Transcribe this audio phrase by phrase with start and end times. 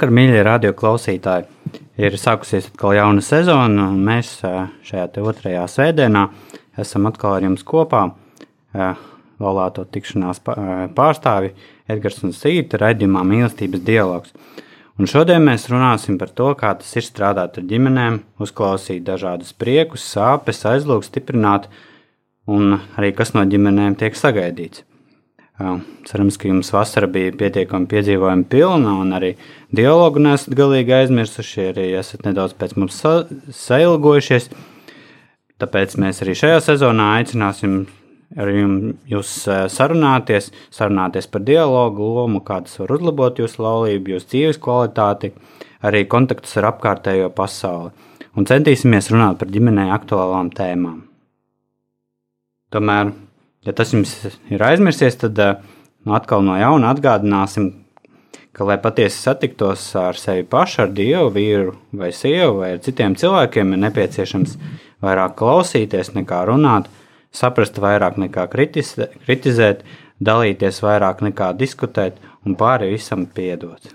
[0.00, 1.44] Vakar, mīļie radio klausītāji,
[2.00, 4.30] ir sākusies atkal jauna sezona, un mēs
[4.88, 6.22] šajā otrajā svētdienā
[6.80, 8.06] esam atkal ar jums kopā.
[9.44, 10.40] Laulāto tikšanās
[10.96, 11.52] pārstāvi
[11.84, 14.32] Edgars un Sīta raidījumā mīlestības dialogs.
[14.96, 20.08] Un šodien mēs runāsim par to, kā tas ir strādāt ar ģimenēm, uzklausīt dažādus priekus,
[20.16, 21.68] sāpes, aizlūgt, stiprināt,
[22.48, 24.86] un arī kas no ģimenēm tiek sagaidīts.
[25.60, 29.34] Cerams, ka jums vasara bija pietiekami piedzīvojuma pilna, un arī
[29.76, 33.12] dialogu nesat galīgi aizmirsuši, arī esat nedaudz pēc mums sa
[33.52, 34.48] sailgojušies.
[35.60, 37.82] Tāpēc mēs arī šajā sezonā aicināsim
[38.40, 39.34] ar jums
[39.74, 45.34] sarunāties, sarunāties par dialogu lomu, kā tas var uzlabot jūsu laulību, jūsu dzīves kvalitāti,
[45.84, 47.92] arī kontaktus ar apkārtējo pasauli.
[48.38, 51.02] Un centīsimies runāt par ģimenei aktuālām tēmām.
[52.70, 53.10] Tomēr
[53.66, 54.14] ja tas jums
[54.50, 57.70] ir aizmirsies, tad nu, atkal no jauna atgādināsim,
[58.52, 63.16] ka, lai patiesi satiktos ar sevi pašu, ar Dievu, vīru vai sievu vai ar citiem
[63.18, 64.56] cilvēkiem, ir nepieciešams
[65.04, 66.90] vairāk klausīties nekā runāt,
[67.32, 69.84] saprast vairāk nekā kritizē, kritizēt,
[70.20, 73.92] dalīties vairāk nekā diskutēt un pāri visam piedot.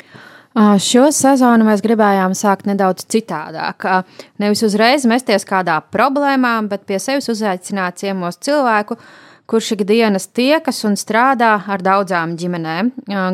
[0.56, 3.84] Šo sezonu mēs gribējām sākt nedaudz citādāk.
[4.40, 8.96] Nevis uzreiz mesties kādā problēmā, bet pie sevis uzaicināt ciemos cilvēku,
[9.50, 12.92] kurš ikdienas tiekas un strādā ar daudzām ģimenēm.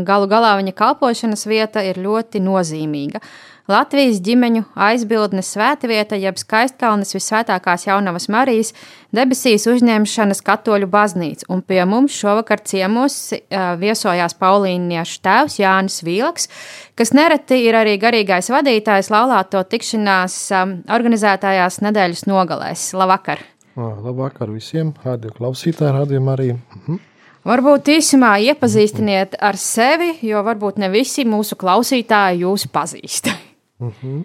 [0.08, 3.24] Galu galā viņa kalpošanas vieta ir ļoti nozīmīga.
[3.72, 8.74] Latvijas ģimeņu aizbildnes svētvieta, jeb skaistkalnes visvētākās jaunavas Marijas
[9.16, 13.20] debesīs uzņemšanas katoļu baznīca, un pie mums šovakar ciemos
[13.80, 16.50] viesojās Paulīniešu tēvs Jānis Vīlaks,
[16.98, 20.42] kas nereti ir arī garīgais vadītājs laulāto tikšanās
[20.92, 22.92] organizētājās nedēļas nogalēs.
[22.98, 23.46] Labvakar!
[23.76, 26.52] Labvakar visiem, radio klausītāji, radio arī.
[26.76, 27.00] Mhm.
[27.48, 33.32] Varbūt īsumā iepazīstiniet ar sevi, jo varbūt ne visi mūsu klausītāji jūs pazīst.
[33.80, 34.22] Mhm.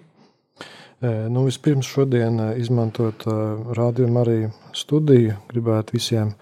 [1.29, 3.23] Nu, vispirms šodien izmantot
[3.77, 6.33] radio arī studiju, gribētu visiem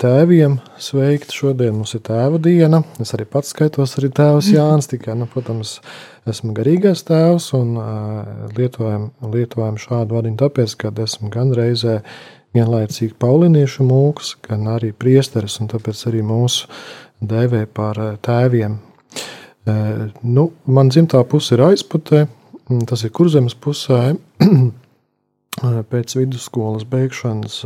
[0.00, 1.32] tēviem sveikt.
[1.34, 2.82] Šodien mums ir tēva diena.
[3.02, 4.88] Es arī pats skaitos, arī tēvs Jānis.
[4.90, 5.78] Tikai, nu, protams,
[6.30, 7.74] esmu garīgais tēvs un
[8.56, 12.00] lietojam, lietojam šādu vārdiņu tāpēc, ka esmu gan reizē
[12.54, 16.70] vienlaicīgi pauliniešu mūks, gan arī priesteris, un tāpēc arī mūsu
[17.24, 18.78] dēvē par tēviem.
[20.22, 22.26] Nu, man dzimtā puse ir aizputē,
[22.88, 24.14] tas ir kurzemes pusē.
[25.90, 27.60] Pēc vidusskolas beigšanas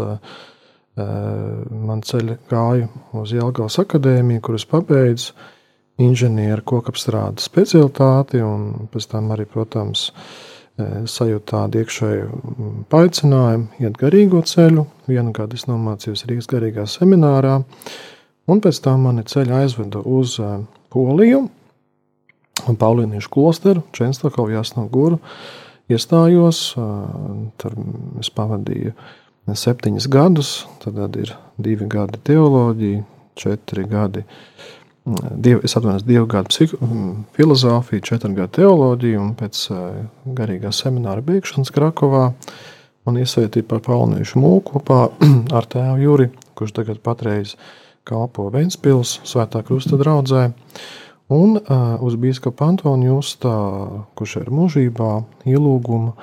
[0.98, 2.88] man ceļa gāju
[3.20, 5.34] uz Jelgavas akadēmiju, kuras pabeidzu
[6.02, 10.08] inženieru kokapstrādes specialitāti, un pēc tam arī, protams,
[10.78, 12.26] sajūtu tādu iekšēju
[12.92, 14.84] paaicinājumu, iet garīgo ceļu.
[15.10, 17.56] Vienu gadu es nomācījos Rīgas garīgā seminārā,
[18.46, 20.36] un pēc tam mani ceļi aizveda uz
[20.94, 21.40] Poliju,
[22.68, 25.18] un Paulīniešu klosteru, Čenstokovu Jasno Guru.
[25.88, 26.62] Iestājos,
[27.58, 27.76] tur
[28.20, 28.92] es pavadīju
[29.56, 30.52] septiņus gadus,
[30.84, 33.04] tad ir divi gadi teoloģija,
[33.38, 34.66] četri gadi uh,
[35.32, 36.76] Diev, es atvainojos, divu gadu psiho,
[37.36, 39.60] filozofiju, četru gadu teoloģiju, un pēc
[40.36, 42.26] garīgā semināra beigšanas Krakovā
[43.08, 45.06] man iesaistīja par Palniešu mūku kopā
[45.56, 46.28] ar tēvu Juri,
[46.58, 47.54] kurš tagad patreiz
[48.08, 50.50] kalpo Ventspils svētā krusta draudzē.
[51.32, 53.54] Un uh, uz bīskapa Antoni Justā,
[54.16, 55.10] kurš ir mūžībā,
[55.48, 56.14] ielūguma,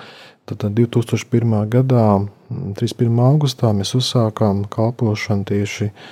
[0.50, 1.58] tad 2001.
[1.74, 2.08] gadā,
[2.50, 3.20] 31.
[3.26, 6.06] augustā, mēs uzsākām kalpošanu tieši uh,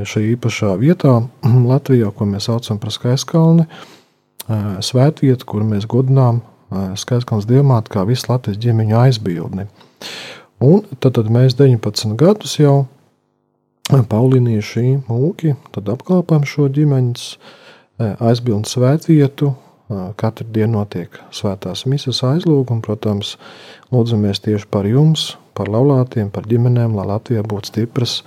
[0.00, 1.18] šajā īpašā vietā
[1.72, 3.66] Latvijā, ko mēs saucam par Skaiskalni,
[4.82, 6.40] svētvietu, kur mēs godinām
[6.98, 9.68] Skaiskalnas dievmāti kā visu Latvijas ģimeņu aizbildni.
[10.62, 12.86] Un tad, tad mēs 19 gadus jau
[13.92, 17.26] Paulīnieši mūki, apkalpojam šo ģimeņas
[18.22, 19.52] aizbildni svētvietu,
[20.16, 23.34] Katru dienu notiek svētās misijas aizlūguma, protams,
[23.92, 28.20] lūdzamies tieši par jums, par laulātiem, par ģimenēm, lai Latvijā būtu stipras,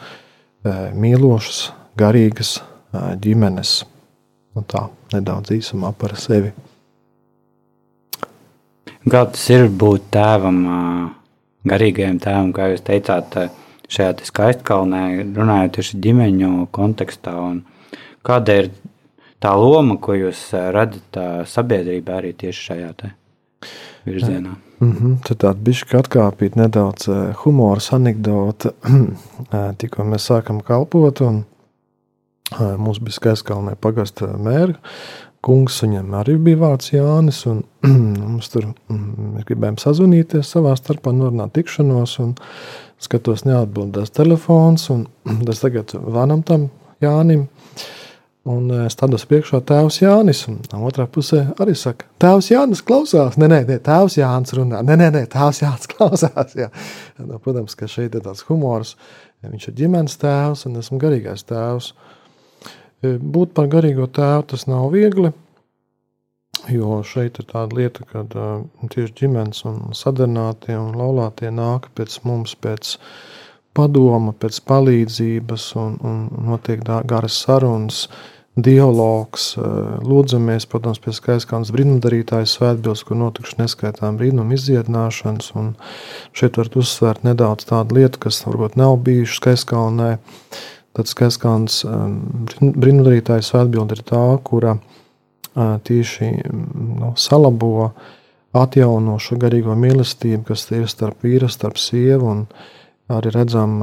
[0.66, 2.60] mīlošas, garīgas
[3.22, 3.81] ģimenes.
[4.56, 6.54] Un nu tā nedaudz īsumā par sevi.
[9.06, 10.62] Kā tas ir būt tēvam,
[11.68, 13.36] garīgajam tēvam, kā jūs teicāt,
[13.92, 15.01] šajā te skaistkalnē,
[15.36, 17.36] runājot tieši ģimeņu kontekstā?
[18.25, 18.71] Kāda ir
[19.44, 21.19] tā loma, ko jūs redzat
[21.51, 22.92] sabiedrībā arī tieši šajā
[24.06, 24.56] virzienā?
[24.80, 25.18] Mm -hmm.
[25.28, 27.10] Tad tāda bišķi atkāpīt nedaudz
[27.44, 28.72] humora anekdote.
[29.80, 31.44] Tikko mēs sākam kalpot, un
[32.78, 34.75] mums bija skaistkalnē pagasta mēra
[35.46, 37.44] kungs, viņam arī bija vārds Jānis.
[37.50, 37.62] Un,
[38.24, 42.18] mums tur mm, mēs gribējām sazvanīties savā starpā, norunāt tikšanos.
[43.06, 44.90] Skatos, neatbildēs telefons.
[45.54, 46.69] Es tagad vanam tam
[47.04, 47.48] Jānim.
[48.45, 53.39] Un es tādos priekšā tēvs Jānis, un otrā pusē arī saka, tēvs Jānis klausās.
[53.42, 54.83] Nē, nē, nē tēvs Jānis runā.
[54.86, 56.53] Nē, nē, nē tēvs Jānis klausās.
[56.57, 56.69] Jā.
[57.18, 58.94] Nu, protams, ka šeit ir tāds humors.
[59.45, 61.89] Viņš ir ģimenes tēvs un esmu garīgais tēvs.
[61.95, 62.13] Uh,
[63.03, 65.31] Būt par garīgo tēvu tas nav viegli,
[66.71, 68.24] jo šeit ir tāda lieta, ka
[68.94, 72.95] tieši ģimenes un sadarbinātie un laulātie nāk pēc mums, pēc
[73.75, 78.06] padoma, pēc palīdzības un, un notiek garas sarunas
[78.56, 79.50] dialogs,
[80.06, 85.74] lūdzamies, protams, pie skaistkānas brīnumdarītājas svētbils, kur notikuši neskaitām brīnumu izdziedināšanas, un
[86.36, 90.13] šeit var uzsvērt nedaudz tādu lietu, kas varbūt nav bijuši skaistkānē,
[90.96, 97.90] Tad skaistkāns um, brīnumdarītājs atbild ir tā, kura uh, tieši nu, salabo,
[98.56, 102.38] atjauno šo garīgo mīlestību, kas ir starp vīru, starp sievu.
[103.12, 103.75] Arī redzam,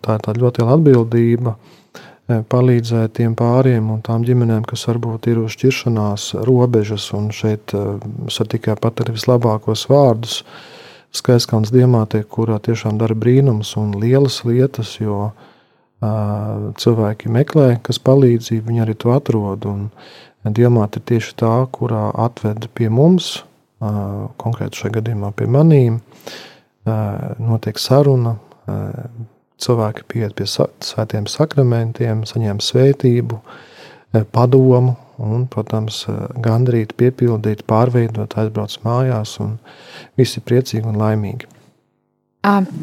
[0.00, 1.56] tā ir tā ļoti liela atbildība
[2.28, 8.42] palīdzēt tiem pāriem un tām ģimenēm, kas varbūt ir uz šķiršanās robežas, un šeit es
[8.52, 10.42] tikai pateicu vislabākos vārdus.
[11.12, 15.50] Skaistkāns diamātē, kurā tiešām dara brīnums un lielas lietas, jo uh,
[16.02, 19.66] cilvēki meklē, kas palīdzību, viņi arī to atrod.
[19.68, 19.90] Un
[20.44, 23.42] diamāta ir tieši tā, kurā atved pie mums,
[24.42, 26.00] konkrēti šajā gadījumā pie manīm,
[27.42, 28.36] notiek saruna,
[29.62, 33.38] cilvēki pieiet pie svētiem sakramentiem, saņem svētību,
[34.34, 36.02] padomu un, protams,
[36.42, 39.56] gandrīt, piepildīt, pārveidot, aizbrauc mājās un
[40.18, 41.48] visi priecīgi un laimīgi.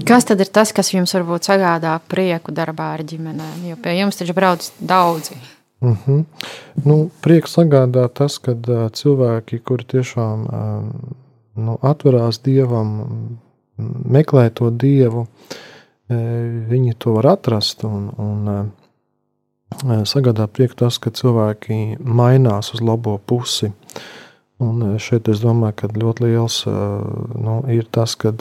[0.08, 3.66] Kas tad ir tas, kas jums varbūt sagādā prieku darbā ar ģimenēm?
[3.68, 5.36] Jo pie jums taču brauc daudzi.
[5.80, 6.00] Uh mhm.
[6.06, 6.24] -huh.
[6.86, 10.48] nu, prieks sagādā tas, ka uh, cilvēki, kuri tiešām
[11.56, 13.40] nu, atverās dievam,
[14.06, 15.58] meklē to dievu, uh,
[16.10, 17.84] viņi to var atrast.
[17.88, 18.72] Un, un,
[20.10, 23.72] sagādā prieku tas, ka cilvēki mainās uz labo pusi.
[24.60, 28.34] Un šeit es domāju, ka ļoti liels nu, ir tas, ka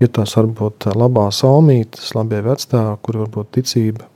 [0.00, 4.06] ir tās varbūt labās almītes, labie vecāki, kuri varbūt ticību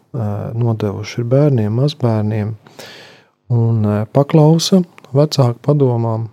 [0.54, 2.54] nodevuši bērniem, mazbērniem,
[3.52, 4.80] un paklausa
[5.14, 6.28] vecāku padomām,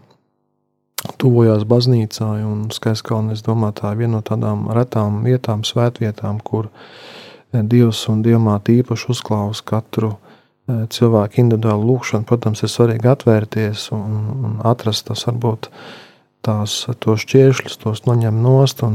[1.21, 2.31] tuvojās baznīcā.
[2.75, 6.69] Skaistkalni, es domāju, tā ir viena no tādām retām vietām, svētvietām, kur
[7.51, 10.13] Dievs un Dievmāte īpaši uzklausa katru
[10.67, 12.27] cilvēku individuālu lūgšanu.
[12.29, 15.71] Protams, ir svarīgi atvērties un, un atrast tas varbūt
[16.45, 16.85] tās,
[17.25, 18.85] šķēršļus, tos noņem nost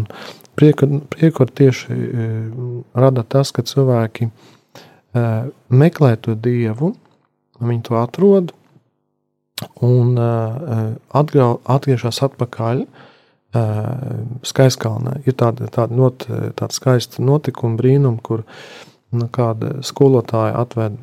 [0.57, 2.27] Prieku, prieku tieši e,
[2.97, 5.25] rada tas, ka cilvēki e,
[5.69, 6.95] meklē to dievu,
[7.61, 8.55] viņi to atrod
[9.85, 10.31] un e,
[11.17, 12.87] atgriežas atpakaļ.
[14.45, 18.43] Skaiskalnē ir tāda, tāda, not, tāda skaista notikuma brīnuma, kur
[19.17, 20.99] nu, kāda skolotāja atved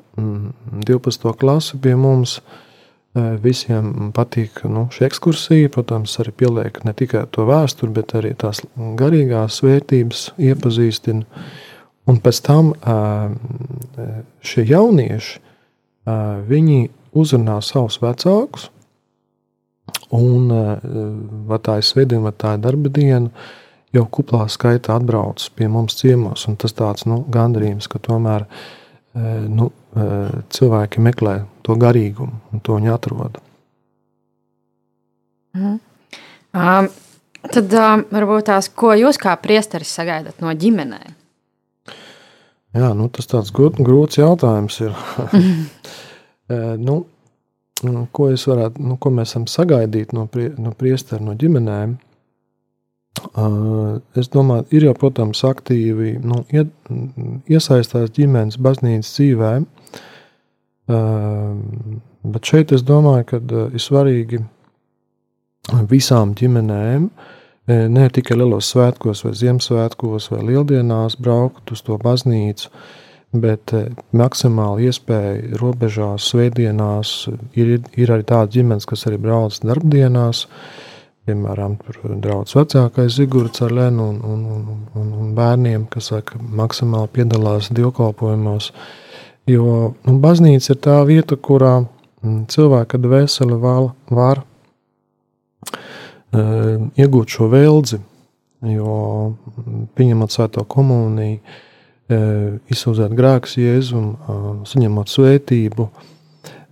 [0.86, 1.32] 12.
[1.40, 2.36] klasi pie mums.
[2.38, 2.60] Uh,
[3.14, 5.70] Visiem patīk nu, šī ekskursija.
[5.74, 11.44] Protams, arī pieliek ne tikai to vēsturi, bet arī tās garīgās vērtības iepazīstina.
[12.10, 12.72] Un pēc tam
[14.42, 15.38] šie jaunieši
[16.50, 16.80] viņi
[17.18, 18.70] uzrunā savus vecākus.
[20.14, 20.50] Un
[21.50, 23.30] vai tā ir svētdiena, vai tā ir darba diena,
[23.94, 26.46] jau kuplā skaitā atbrauc pie mums ciemos.
[26.62, 28.46] Tas tāds nu, gandarījums, ka tomēr
[29.50, 29.72] nu,
[30.54, 33.42] cilvēki meklē to garīgumu, un to viņi atrod.
[35.54, 35.80] Mm.
[36.54, 36.88] Um,
[37.50, 41.14] tad um, varbūt tās, ko jūs kā priesteris sagaidat no ģimenēm?
[42.74, 44.98] Jā, nu, tas tāds grūts jautājums ir.
[46.80, 46.98] nu,
[48.16, 51.98] ko, varētu, nu, ko mēs varam sagaidīt no, prie, no priestera, no ģimenēm?
[53.38, 56.42] Uh, es domāju, ir jau, protams, aktīvi nu,
[57.50, 59.68] iesaistās ģimenes baznīcas dzīvēm.
[60.92, 64.42] Ehm, bet šeit es domāju, ka eh, ir svarīgi
[65.92, 67.08] visām ģimenēm,
[67.68, 72.72] eh, ne tikai lielos svētkos, vai Ziemassvētkos, vai Lieldienās braukt uz to baznīcu,
[73.34, 77.14] bet eh, maksimāli iespēja robežās, svētdienās.
[77.58, 80.46] Ir, ir arī tādas ģimenes, kas arī brauc darbdienās,
[81.28, 81.78] piemēram,
[82.22, 87.72] draugs vecākais Zigorts ar Lenu un, un, un, un, un bērniem, kas saka, maksimāli piedalās
[87.74, 88.72] dievkalpojumos.
[89.50, 94.44] Jo nu, baznīca ir tā vieta, kurā mm, cilvēka dvēsele var, var
[95.68, 98.00] uh, iegūt šo vēldzi,
[98.72, 98.96] jo
[99.32, 101.40] mm, pieņemot svēto komuniju,
[102.12, 105.90] izsūdzēt grēkus Jēzum, uh, saņemot svētību,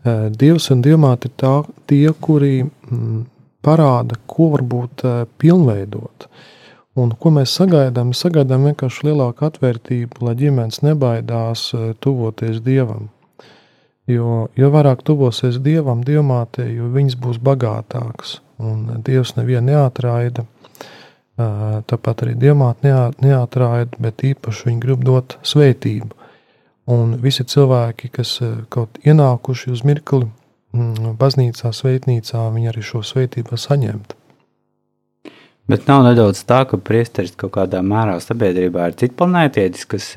[0.02, 1.52] Dievs un Dievmāte ir tā,
[1.86, 3.20] tie, kuri mm,
[3.62, 5.04] parāda, ko varbūt
[5.38, 6.26] pilnveidot.
[6.98, 8.10] Un ko mēs sagaidām?
[8.10, 11.70] Mēs sagaidām vienkārši lielāku atvērtību, lai ģimenes nebaidās
[12.04, 13.12] tuvoties Dievam.
[14.10, 18.40] Jo, jo vairāk tuvosies Dievam, Dievmātei, jo viņas būs bagātākas.
[18.60, 20.44] Un Dievs nevienu neatraida.
[21.90, 26.12] Tāpat arī Dievmāte neatraida, bet īpaši viņa grib dot svētību.
[26.92, 28.38] Un visi cilvēki, kas
[28.74, 30.28] kaut ienākuši uz mirkli
[30.72, 34.16] Mm, baznīcā, svētnīcā, viņi arī šo svētību saņemt.
[35.72, 40.08] Bet nav nedaudz tā, ka priesteris kaut kādā mērā sabiedrībā ir citplanētietis, kas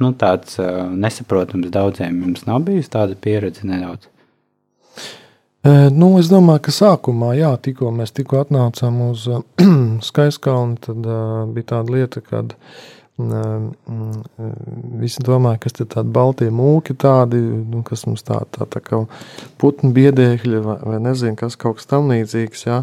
[0.00, 0.60] nu, tāds
[0.92, 2.20] nesaprotams daudziem.
[2.24, 4.08] Jums nav bijusi tāda pieredze nedaudz?
[5.66, 9.26] Nu, es domāju, ka sākumā, jā, tikko mēs tikko atnācām uz
[10.08, 12.86] Skaiskalni, tad uh, bija tāda lieta, kad uh,
[13.18, 19.00] Visi domā, kas ir tādi balti mūki, tādi, nu, kas mums tā, tā, tā kā
[19.58, 22.62] putnu biedēkļi vai, vai nezinu, kas kaut kas tam līdzīgs.
[22.68, 22.76] Jā.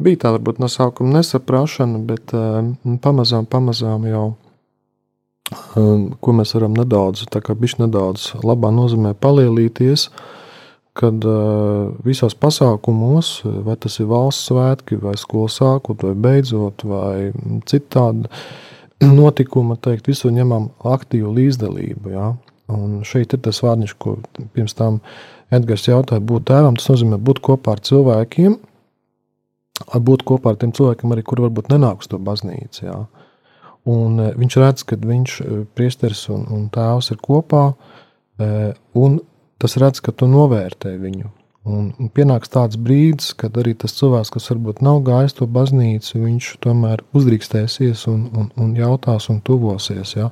[0.00, 2.32] Bija tā varbūt no sākuma nesaprašana, bet
[3.04, 4.24] pamazām, pamazām jau,
[6.24, 10.08] ko mēs varam nedaudz, tā kā bišķi nedaudz labā nozīmē palielīties,
[10.98, 11.24] kad
[12.04, 17.30] visos pasākumos, vai tas ir valsts svētki, vai skolas sākot, vai beidzot, vai
[17.70, 18.30] citādi,
[19.20, 22.14] notikuma, teikt, visur ņemam aktīvu līdzdalību.
[22.14, 22.32] Ja?
[22.70, 24.18] Un šeit ir tas vārdiņš, ko
[24.54, 25.00] pirms tam
[25.54, 26.76] Edgars jautāja, būt tēvam.
[26.78, 28.58] Tas nozīmē būt kopā ar cilvēkiem,
[30.10, 32.84] būt kopā ar tiem cilvēkiem, arī kur varbūt nenāk uz to baznīcu.
[32.84, 33.00] Ja?
[33.90, 35.40] Un viņš redz, ka viņš,
[35.74, 37.70] priesteris un, un tēvs ir kopā,
[39.00, 39.18] un
[39.60, 41.30] tas redz, ka tu novērtē viņu.
[41.68, 46.22] Un, un pienāks tāds brīdis, kad arī tas cilvēks, kas varbūt nav gājis to baznīcu,
[46.22, 50.14] viņš tomēr uzdrīkstēsies un, un, un jautās un tuvosies.
[50.16, 50.30] Ja?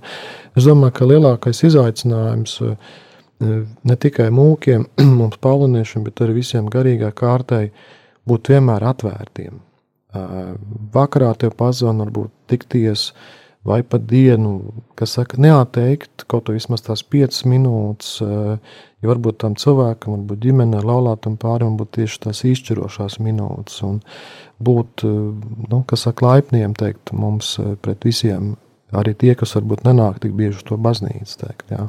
[0.57, 2.97] Es domāju, ka lielākais izaicinājums eh,
[3.45, 4.89] ne tikai mūkiem,
[5.21, 7.67] mums paliniešiem, bet arī visiem garīgā kārtai
[8.29, 9.61] būt vienmēr atvērtiem.
[10.17, 10.37] Eh,
[10.97, 13.11] vakarā tev pazvan, varbūt tikties,
[13.69, 19.37] vai pat dienu, kas saka, neatteikt kaut ko vismaz tās piecas minūtes, eh, Jo varbūt
[19.45, 23.79] tam cilvēkam, varbūt ģimenei, laulātam pārim būtu tieši tās izšķirošās minūtes.
[23.87, 24.01] Un
[24.59, 28.57] būt, nu, kas saka, laipniem teikt mums eh, pret visiem,
[28.91, 31.37] arī tie, kas varbūt nenāk tik bieži uz to baznīcu.
[31.45, 31.87] Teikt, jā.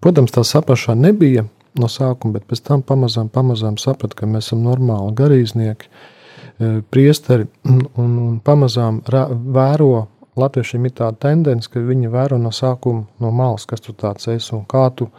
[0.00, 1.44] Protams, tā saprašana nebija
[1.78, 7.50] no sākuma, bet pēc tam pamazām, pamazām sapratu, ka mēs esam normāli garīdznieki, eh, priesteri
[7.74, 10.06] un, un pamazām vēro.
[10.38, 14.54] Latviešiem ir tāda tendence, ka viņi vēro no sākuma no malas, kas tu tāds esi
[14.56, 15.10] un kā tu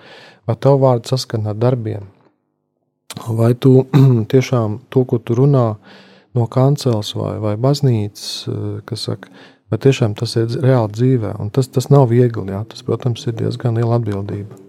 [0.48, 2.08] vai tavu vārdu saskana ar darbiem.
[3.28, 3.84] Vai tu
[4.34, 5.66] tiešām to, ko tu runā
[6.38, 9.34] no kancels vai, vai baznīcas, eh, kas saka,
[9.70, 11.36] vai tiešām tas ir reāli dzīvē.
[11.42, 12.64] Un tas, tas nav viegli, jā.
[12.70, 14.69] tas, protams, ir diezgan liela atbildība.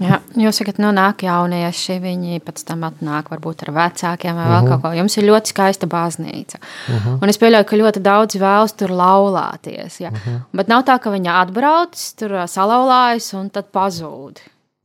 [0.00, 4.54] Jā, jūs sakat, nu nāk jaunieši, viņi pēc tam atnāk varbūt ar vecākiem vai vēl
[4.56, 4.68] uh -huh.
[4.70, 4.92] kaut ko.
[4.96, 6.56] Jums ir ļoti skaista baznīca.
[6.88, 7.18] Uh -huh.
[7.22, 10.00] Un es pieļauju, ka ļoti daudz vēlas tur laulāties.
[10.00, 10.08] Ja?
[10.08, 10.40] Uh -huh.
[10.52, 14.38] Bet nav tā, ka viņi atbrauc, tur salauzājas un tad pazūd.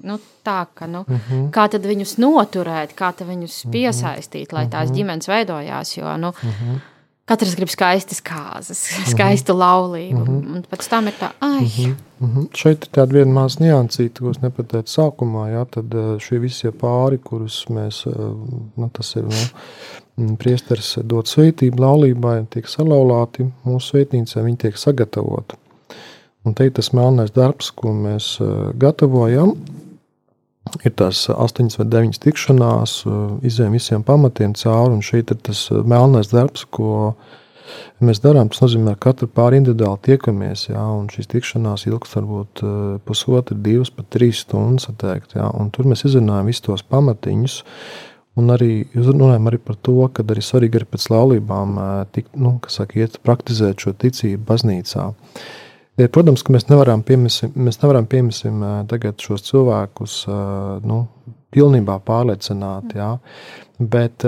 [0.03, 1.19] Nu, tā, ka, nu, uh mhm.
[1.31, 1.49] -huh.
[1.51, 3.71] kā tad viņus noturēt, kā viņus mhm.
[3.71, 4.95] piesaistīt, lai tās mhm.
[4.97, 5.97] ģimenes veidojās.
[5.97, 6.79] Jo nu, uh -huh.
[7.29, 8.81] Katrs grib skaistas kārtas,
[9.13, 10.21] skaistu laulību.
[10.21, 10.55] Uh -huh.
[10.55, 11.95] Un pēc tam ir tā, ah, uh -huh.
[12.21, 12.47] uh -huh.
[12.53, 15.49] šeit ir tāda viena maza niansīta, ko es nepateicu sākumā.
[15.51, 18.35] Jā, tad eh, šie visi pāri, kurus mēs, eh,
[18.77, 19.23] nu, tas ir.
[19.23, 25.55] Nu, Priesteris dod svētību laulībai, tiek salauzti mūsu svētnīcā, viņi tiek sagatavoti.
[26.45, 29.57] Un te ir tas melnais darbs, ko mēs eh, gatavojam
[30.85, 32.93] ir tās astoņas vai deviņas tikšanās,
[33.45, 35.01] izējām visiem pamatiem cauri.
[35.05, 37.13] Šeit ir tas melnais darbs, ko
[38.05, 38.49] mēs darām.
[38.51, 40.67] Tas nozīmē, ka katru pāri individuāli tiekamies.
[40.71, 42.65] Jā, šīs tikšanās ilgs varbūt
[43.07, 44.89] pusotru, divas, pat trīs stundas.
[45.01, 47.61] Teikt, jā, tur mēs izrunājam visus tos pamatiņus.
[48.35, 51.77] Un arī runājam arī par to, ka arī svarīgi ir pēc laulībām
[52.11, 55.05] tik, nu, saka, iet praktizēt šo ticību baznīcā.
[55.13, 55.53] Uh,
[55.95, 60.15] Protams, ka mēs nevaram piemēsim, mēs nevaram piemēsim tagad šos cilvēkus
[60.83, 60.97] nu,
[61.55, 62.91] pilnībā pārliecināt.
[62.99, 63.13] Jā.
[63.79, 64.25] Bet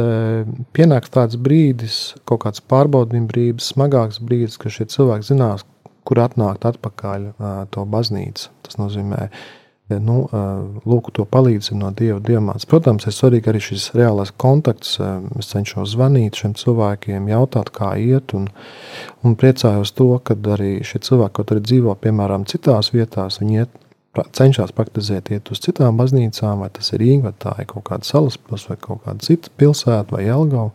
[0.76, 1.98] pienāks tāds brīdis,
[2.28, 5.68] kaut kāds pārbaudījuma brīdis, smagāks brīdis, ka šie cilvēki zinās,
[6.08, 7.30] kur atnākt atpakaļ
[7.76, 8.48] to baznīcu.
[8.64, 9.28] Tas nozīmē,
[9.89, 10.17] nu,
[10.88, 12.67] lūk, to palīdzību no Dieva diamāts.
[12.70, 14.98] Protams, ir svarīgi arī šis reālais kontakts.
[15.39, 18.50] Es cenšos zvanīt šiem cilvēkiem, jautāt, kā iet, un,
[19.24, 23.84] un priecājos to, ka arī šie cilvēki, kaut arī dzīvo, piemēram, citās vietās, viņi iet,
[24.34, 28.08] cenšas praktizēt, iet uz citām baznīcām, vai tas ir Rīga, vai tā ir kaut kāda
[28.08, 30.72] salaspils, vai kaut kāda cita pilsēta, vai Jelgava.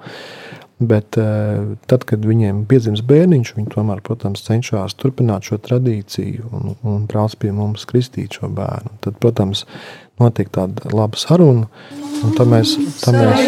[0.82, 6.72] Bet uh, tad, kad viņiem piedzimst bērniņš, viņi tomēr, protams, cenšas turpināt šo tradīciju un,
[6.82, 8.96] un brauc pie mums kristīt šo bērnu.
[9.04, 9.62] Tad, protams,
[10.18, 11.68] notiek tāda laba saruna.
[12.22, 12.74] Un tad mēs
[13.04, 13.46] tam mēs.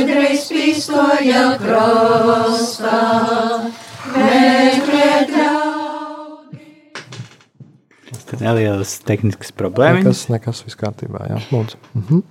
[8.10, 10.04] Tas ir nelielas tehniskas problēmas.
[10.04, 11.80] Nekas, nekas viss kārtībā, jā, lūdzu.
[11.98, 12.22] Mhm.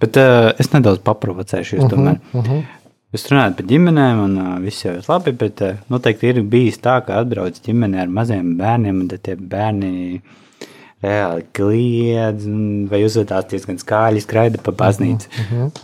[0.00, 2.20] Bet uh, es nedaudz paprovocēšu jūs Mhm, tomēr.
[2.36, 2.62] mhm.
[3.10, 6.76] Jūs runājat par ģimenēm, un uh, viss jau ir labi, bet uh, noteikti ir bijis
[6.78, 10.20] tā, ka atbrauc ģimene ar maziem bērniem, un tad tie bērni
[11.02, 15.26] reāli kliedz, un- vai uzvedās diezgan skaļi, skraida pa baznīcu.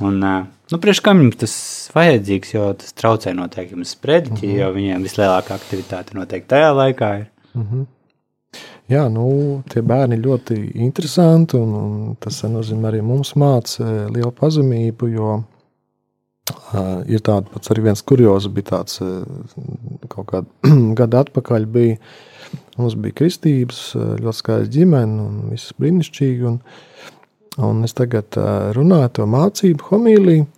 [0.07, 1.57] Un, uh, nu, priekš kam jums tas
[1.97, 7.27] vajadzīgs, jo tas traucē noteikti jums sprediķi, jo viņiem vislielākā aktivitāte noteikti tajā laikā ir.
[8.87, 13.83] Jā, nu, tie bērni ļoti interesanti, un, un tas nozīmē arī mums māca
[14.15, 15.33] lielu pazemību, jo
[16.73, 19.23] uh, ir tāda pats arī viens kurjos, bija tāds uh,
[20.13, 22.01] kaut kāda gada atpakaļ bija,
[22.77, 26.61] mums bija kristības, ļoti skaista ģimene un viss brīnišķīgi, un,
[27.67, 30.51] un es tagad uh, runāju to mācību homīliju,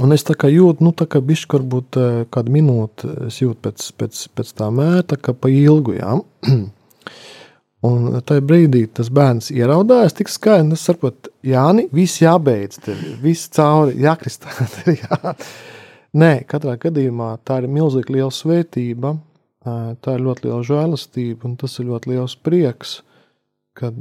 [0.00, 1.96] Un es tā kā jūtu, nu, tā kā bišķi, varbūt
[2.32, 6.14] kādu minūti es jūtu pēc, pēc, pēc tā mēta, ka pa ilgu, jā.
[7.82, 13.00] Un tajā brīdī tas bērns ieraudājās tik skaļi, un es saprotu, Jāni, viss jābeidz, tev,
[13.22, 14.52] viss cauri, jākristā.
[14.84, 15.34] tev Jā.
[16.14, 19.16] Nē, katrā gadījumā tā ir milzīgi liela svētība,
[19.64, 23.00] tā ir ļoti liela žēlastība, un tas ir ļoti liels prieks,
[23.78, 23.96] kad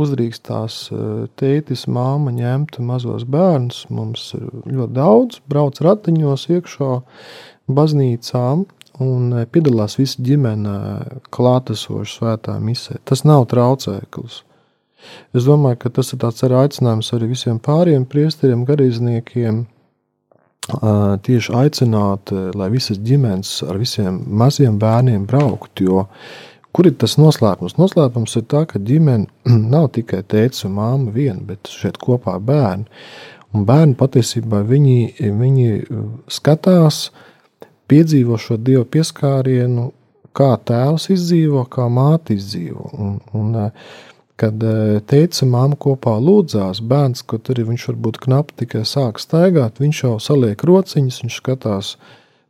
[0.00, 0.78] uzdrīkstās
[1.38, 3.84] tētis, māma ņemt mazos bērnus.
[3.92, 6.94] Mums ir ļoti daudz, brauc ratiņos iekšā
[7.70, 8.64] baznīcām
[9.00, 10.76] un uh, piedalās visa ģimene
[11.34, 12.98] klātesoši svētā misē.
[13.08, 14.42] Tas nav traucēklis.
[15.34, 21.56] Es domāju, ka tas ir tāds arī aicinājums arī visiem pāriem priesteriem, garīdzniekiem, uh, tieši
[21.64, 26.06] aicināt, uh, lai visas ģimenes ar visiem maziem bērniem brauktu, jo
[26.72, 27.76] Kur ir tas noslēpums?
[27.76, 29.28] Noslēpums ir tā, ka ģimene
[29.74, 32.88] nav tikai tēvs un māma viena, bet šeit kopā bērni.
[33.52, 34.96] Un bērni patiesībā viņi,
[35.36, 35.66] viņi
[36.32, 37.10] skatās,
[37.92, 39.90] piedzīvo šo dievu pieskārienu,
[40.36, 42.88] kā tēvs izdzīvo, kā māte izdzīvo.
[42.96, 43.60] Un, un,
[44.40, 44.64] kad
[45.10, 50.16] teica, māma kopā lūdzās, bērns, kaut arī viņš varbūt knapi tikai sāk staigāt, viņš jau
[50.22, 51.94] saliek rociņas, viņš skatās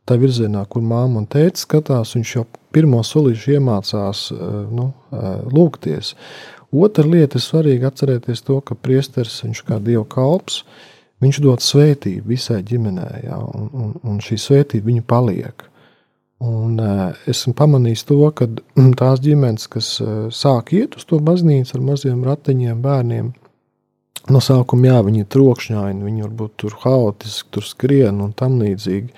[0.09, 4.25] tā virzienā, kur māma un tēta skatās, viņš jau pirmo solīšu iemācās
[4.73, 4.89] nu,
[5.53, 6.15] lūgties.
[6.73, 10.63] Otra lieta ir svarīgi atcerēties to, ka priesteris, viņš kā dieva kalps,
[11.23, 15.65] viņš dod svētību visai ģimenei, ja, un, un, un šī svētība viņa paliek.
[16.43, 18.49] Un, uh, esmu pamanījis to, ka
[18.99, 23.31] tās ģimenes, kas uh, sāk iet uz to baznīcu ar maziem ratiņiem, bērniem,
[24.33, 29.13] no sākuma jā, viņi ir trokšņaini, viņi varbūt tur haotiski, tur skrien un tam līdzīgi.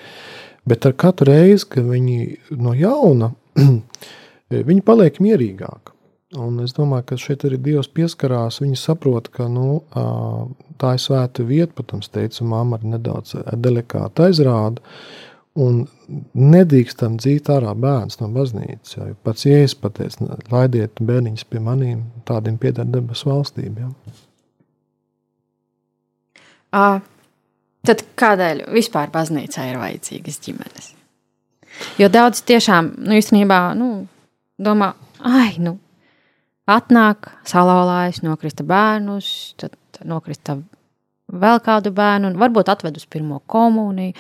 [0.66, 3.32] Bet ar katru reizi, kad viņi no jauna,
[4.70, 5.95] viņi paliek mierīgāki.
[6.34, 8.58] Un es domāju, ka šeit arī Dievs pieskarās.
[8.64, 9.84] Viņi saprot, ka nu,
[10.82, 14.82] tā ir svēta vieta, protams, teica, māma ir nedaudz delikāta aizrāda.
[15.56, 15.86] Un
[16.34, 18.98] nedrīkstam dzīt ārā bērns no baznīcas.
[18.98, 23.78] Ja pats jēzus pateica, laidiet bērniņus pie maniem, tādiem pieder debesu valstīm.
[23.80, 23.94] Ja.
[27.86, 30.92] Tad kādēļ vispār baznīcā ir vajadzīgas ģimenes?
[32.02, 34.08] Jo daudz tiešām, nu, īstenībā, nu,
[34.60, 34.92] domā,
[35.24, 35.78] ai, nu,
[36.70, 39.28] atnāk, salauzājas, nokrista bērnus,
[39.62, 39.76] tad
[40.06, 40.58] nokrista
[41.26, 44.14] vēl kādu bērnu, un varbūt atved uz pirmo komuniju.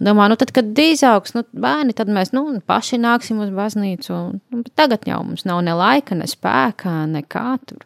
[0.00, 4.12] Un domā, nu, tad, kad izaugs nu, bērni, tad mēs nu, paši nāksim uz baznīcu.
[4.16, 7.84] Un, nu, tagad jau mums nav ne laika, ne spēka, nekā tur.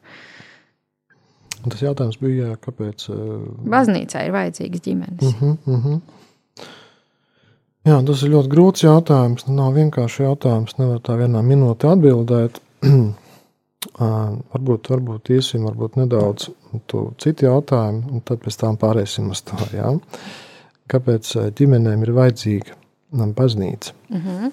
[1.61, 3.11] Un tas jautājums bija, kāpēc.
[3.68, 5.27] Baznīcā ir vajadzīgas ģimenes.
[5.27, 6.01] Uh -huh, uh -huh.
[7.88, 9.46] Jā, tas ir ļoti grūts jautājums.
[9.49, 10.79] Nu, nav vienkārši jautājums.
[10.79, 12.61] Nevar tā vienā minūtē atbildēt.
[13.98, 16.50] varbūt, varbūt iesim varbūt nedaudz
[16.90, 19.56] to citu jautājumu, un tad pēc tam pāriesim uz to.
[19.72, 19.94] Jā.
[20.90, 22.76] Kāpēc ģimenēm ir vajadzīga
[23.36, 23.94] baznīca?
[24.10, 24.52] Uh -huh.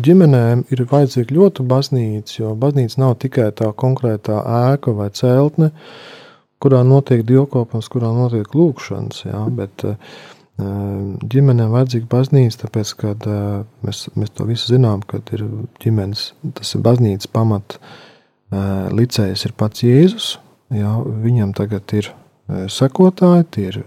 [0.00, 4.38] Ģimenēm ir vajadzīga ļoti baznīca, jo baznīca nav tikai tā konkrētā
[4.72, 5.72] ēka vai celtne,
[6.62, 9.24] kurā notiek dievkalpojums, kurā notiek lūkšanas.
[9.26, 9.84] Jā, bet
[11.32, 13.12] ģimenēm vajadzīga baznīca, tāpēc, ka
[13.86, 15.44] mēs, mēs to visu zinām, kad ir
[15.82, 17.78] ģimenes, tas ir baznīcas pamat
[18.92, 20.34] licējs ir pats Jēzus.
[20.72, 22.10] Jā, viņam tagad ir
[22.72, 23.78] sekotāji, tie ir,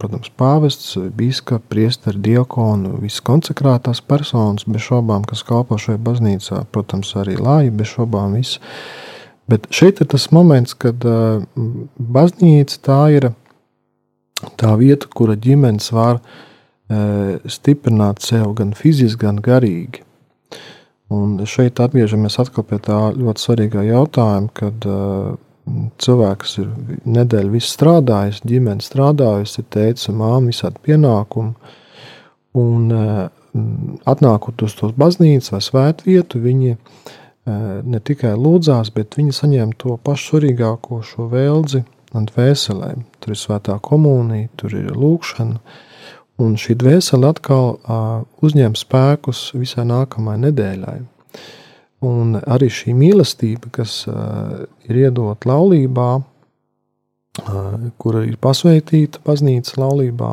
[0.00, 7.12] protams, pāvests, biskups, priesteri, diakoni, visas konsekrētās personas, bez šaubām, kas kalpo šajā baznīcā, protams,
[7.20, 8.62] arī lāji, bez šaubām viss.
[9.50, 11.02] Bet šeit ir tas moments, kad
[11.98, 13.32] baznīca tā ir
[14.60, 16.20] tā vieta, kura ģimenes var
[17.46, 20.02] stiprināt sev gan fiziski, gan garīgi.
[21.10, 25.32] Un šeit atgriežamies atkal pie tā ļoti svarīgā jautājuma, kad uh,
[26.02, 26.68] cilvēks ir
[27.18, 31.74] nedēļu visu strādājis, ģimene strādājusi, teica, māma, visādi pienākumi.
[32.62, 33.24] Un uh,
[34.10, 36.82] atnākot uz to baznīcu vai svētvietu, viņi uh,
[37.82, 41.82] ne tikai lūdzās, bet viņi saņēma to pašu svarīgāko šo vēlzi
[42.16, 43.04] un dvēselēm.
[43.20, 45.60] Tur ir svētā komunija, tur ir lūkšana.
[46.40, 50.98] Un šī dvēsele atkal uh, uzņem spēkus visai nākamajai nedēļai.
[52.08, 60.32] Un arī šī mīlestība, kas uh, ir iedota laulībā, uh, kura ir pasveitīta baznīcas laulībā,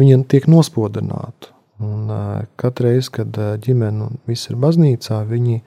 [0.00, 1.54] viņa tiek nospodināta.
[1.80, 5.62] Un, uh, katru reizi, kad ģimene un viss ir baznīcā, viņi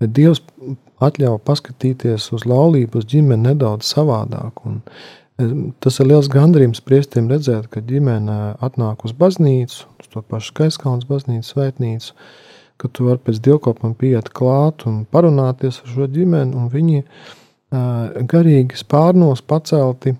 [0.00, 0.40] Dievs
[1.04, 4.62] atļauj paskatīties uz laulību, uz ģimeni nedaudz savādāk.
[4.68, 4.80] Un
[5.80, 11.08] tas ir liels gandarījums priestiem redzēt, ka ģimene atnāk uz baznīcu, uz to pašu Skaiskalnas
[11.08, 12.16] baznīcu, svētnīcu,
[12.80, 17.04] ka tu vari pēc dievkalpojuma pieiet klāt un parunāties ar šo ģimeni, un viņi
[18.30, 20.16] garīgi spārnos pacelti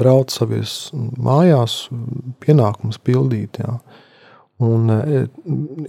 [0.00, 1.86] brauc savās mājās,
[2.42, 3.60] pienākumus pildīt.
[3.60, 3.76] Jā.
[4.62, 5.22] Un, e,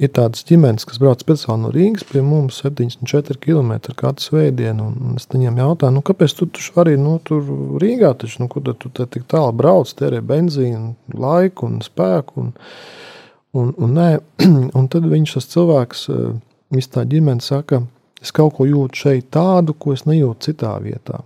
[0.02, 4.88] ir tādas ģimenes, kas brauc speciāli no Rīgas pie mums, 74 km katru svētdienu.
[5.20, 7.44] Es viņiem jautāju, nu, kāpēc tu tur vari nu, tur
[7.84, 12.48] Rīgā, taču, nu, kur tu tik tālu brauc, tērē benzīnu, laiku un spēku.
[12.48, 12.56] Un,
[13.60, 14.08] un, un, nē,
[14.80, 16.34] un tad viņš tas cilvēks, e,
[16.74, 17.84] viss tā ģimene saka,
[18.24, 21.22] es kaut ko jūtu šeit tādu, ko es nejūtu citā vietā.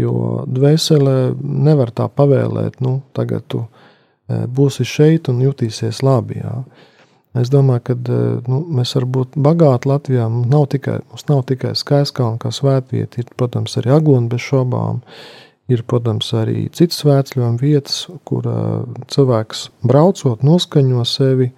[0.00, 3.91] Jo dvēsele nevar tā pavēlēt, nu, tagad tu esi
[4.28, 6.40] būsi šeit un jutīsies labi.
[6.42, 6.56] Jā.
[7.40, 7.94] Es domāju, ka
[8.50, 10.26] nu, mēs varam būt bagāti Latvijā.
[10.28, 15.00] Mums nav tikai, mums nav tikai skaistkalna kā svētvieta, ir, protams, arī aglona bez šaubām.
[15.72, 21.48] Ir, protams, arī citas svētceļojuma vietas, kur uh, cilvēks braucot, noskaņo sevi,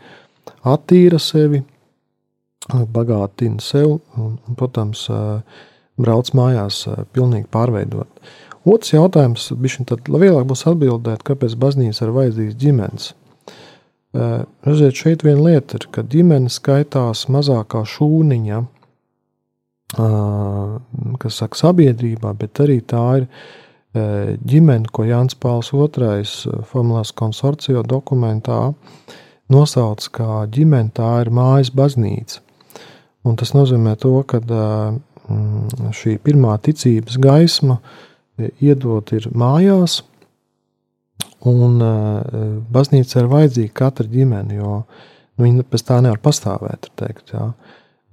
[0.62, 1.64] attīra sevi,
[2.70, 5.08] bagātina sevi un, protams,
[6.00, 8.08] brauc mājās, pilnīgi pārveidot.
[8.64, 9.50] Otrs jautājums,
[9.88, 13.10] tad vēlāk būs atbildēt, kāpēc baznīca ir vajadzīgs ģimenes.
[14.64, 18.60] Redziet, šeit viena lieta ir, ka ģimene skaitās mazākā šūniņa,
[21.20, 23.26] kas saka sabiedrībā, bet arī tā ir
[24.48, 28.62] ģimene, ko Jānis Pāls II formulās konsorcio dokumentā
[29.52, 32.40] nosauc kā ģimene, tā ir mājas baznīca.
[33.28, 34.40] Un tas nozīmē to, ka
[36.00, 38.02] šī pirmā ticības gaisma uh,
[38.38, 40.02] iedot ir mājās,
[41.44, 41.78] un
[42.72, 46.90] baznīca ir vajadzīga katra ģimene, jo nu, viņi pēc tā nevar pastāvēt.
[46.98, 47.50] Teikt, jā.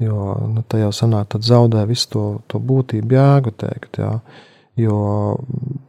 [0.01, 4.01] Jo nu, tā jau sanāk, tad zaudē visu to, to būtību, jēgu teikt.
[4.01, 4.15] Jā.
[4.79, 4.97] Jo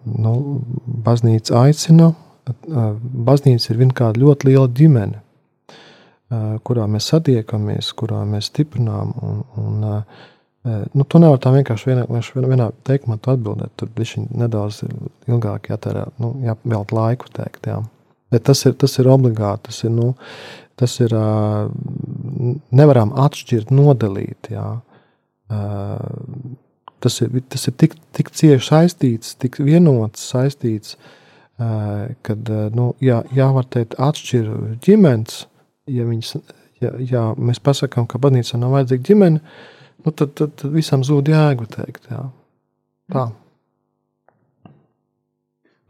[0.04, 0.32] nu,
[1.06, 2.12] baznīca aicina,
[2.68, 5.22] baznīca ir viena kāda ļoti liela ģimene,
[6.66, 9.14] kurā mēs satiekamies, kurā mēs stiprinām.
[9.22, 9.88] Un, un,
[10.62, 12.04] Nu, tu nevari tā vienkārši vienā,
[12.46, 13.72] vienā teikumā atbildēt.
[13.80, 14.84] Tur bija nedaudz
[15.26, 17.66] ilgāk jātērē, nu, jāvēlta laiku teikt.
[17.66, 17.80] Jā.
[18.30, 19.66] Bet tas ir, tas ir obligāti.
[19.70, 20.12] Tas ir, nu,
[20.78, 21.16] tas ir
[22.70, 24.52] nevaram atšķirt, nodalīt.
[24.54, 24.68] Jā.
[27.02, 30.94] Tas ir, tas ir tik, tik cieši saistīts, tik vienots saistīts,
[31.58, 35.42] kad nu, jā, jāvar teikt, atšķir ģimenes.
[35.90, 36.36] Ja, viņas,
[36.78, 39.42] ja, ja mēs pasakām, ka baznīca nav vajadzīga ģimene,
[40.04, 42.08] nu, tad, tad, tad visam zūd jēga teikt.
[42.10, 42.26] Jā.
[43.12, 43.28] Tā.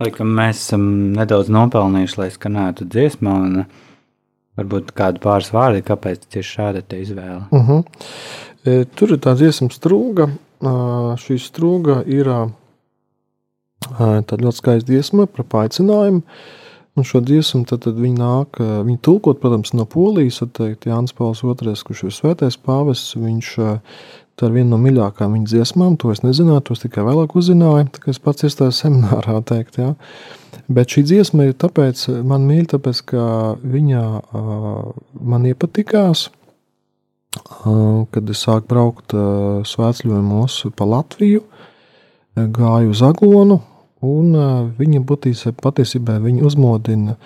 [0.02, 3.64] Laikam mēs esam nedaudz nopelnījuši, lai skanētu dziesmā, un
[4.58, 7.44] varbūt kādu pāris vārdi, kāpēc tieši šāda izvēle.
[7.50, 7.84] Uh -huh.
[8.64, 10.30] e, tur ir tā dziesma strūga.
[11.18, 12.28] Šī strūga ir
[13.98, 16.22] tāda ļoti skaista dziesma par paaicinājumu.
[16.92, 21.40] Un šo dziesmu tad, tad viņi nāk, viņi tulkot, protams, no polijas, teikt, Jānis Pauls
[21.40, 23.54] II, kurš ir svētais pāvests, viņš
[24.36, 27.88] tā ir viena no mīļākajām viņa dziesmām, to es nezināju, to es tikai vēlāk uzzināju,
[27.94, 29.94] tā kā es pats iestājos seminārā, teikt, jā.
[30.72, 33.24] Bet šī dziesma ir tāpēc, man mīļa, tāpēc, ka
[33.64, 34.04] viņa
[35.32, 36.28] man iepatikās,
[38.12, 39.16] kad es sāku braukt
[39.68, 41.44] svētceļojumos pa Latviju,
[42.36, 43.62] gāju uz Aglonu,
[44.02, 44.34] Un
[44.78, 47.16] viņa būtībā patiesībā viņa uzmodina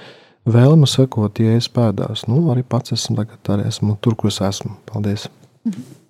[0.47, 2.27] vēlmu sekot jēzus pēdās.
[2.29, 4.77] Nu, arī pats esmu tagad arī esmu tur, kur es esmu.
[4.91, 5.31] Paldies!
[5.65, 6.06] Mhm.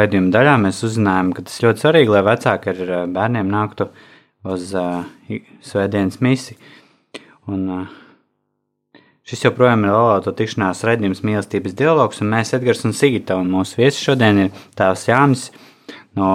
[0.00, 3.90] raidījuma daļā mēs uzzinājām, ka tas ļoti svarīgi, lai vecāki ar eh, bērniem nāktu
[4.50, 5.02] uz uh,
[5.66, 6.56] svētdienas misiju.
[7.50, 13.36] Un, uh, šis joprojām ir laulāto tikšanās raidījums mīlestības dialogs, un mēs Edgars un Sigita,
[13.36, 15.44] un mūsu viesi šodien ir tēvs Jānis
[16.16, 16.30] no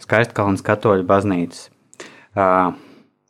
[0.00, 1.68] Skaistkalnas katoļu baznīcas.
[2.34, 2.72] Uh,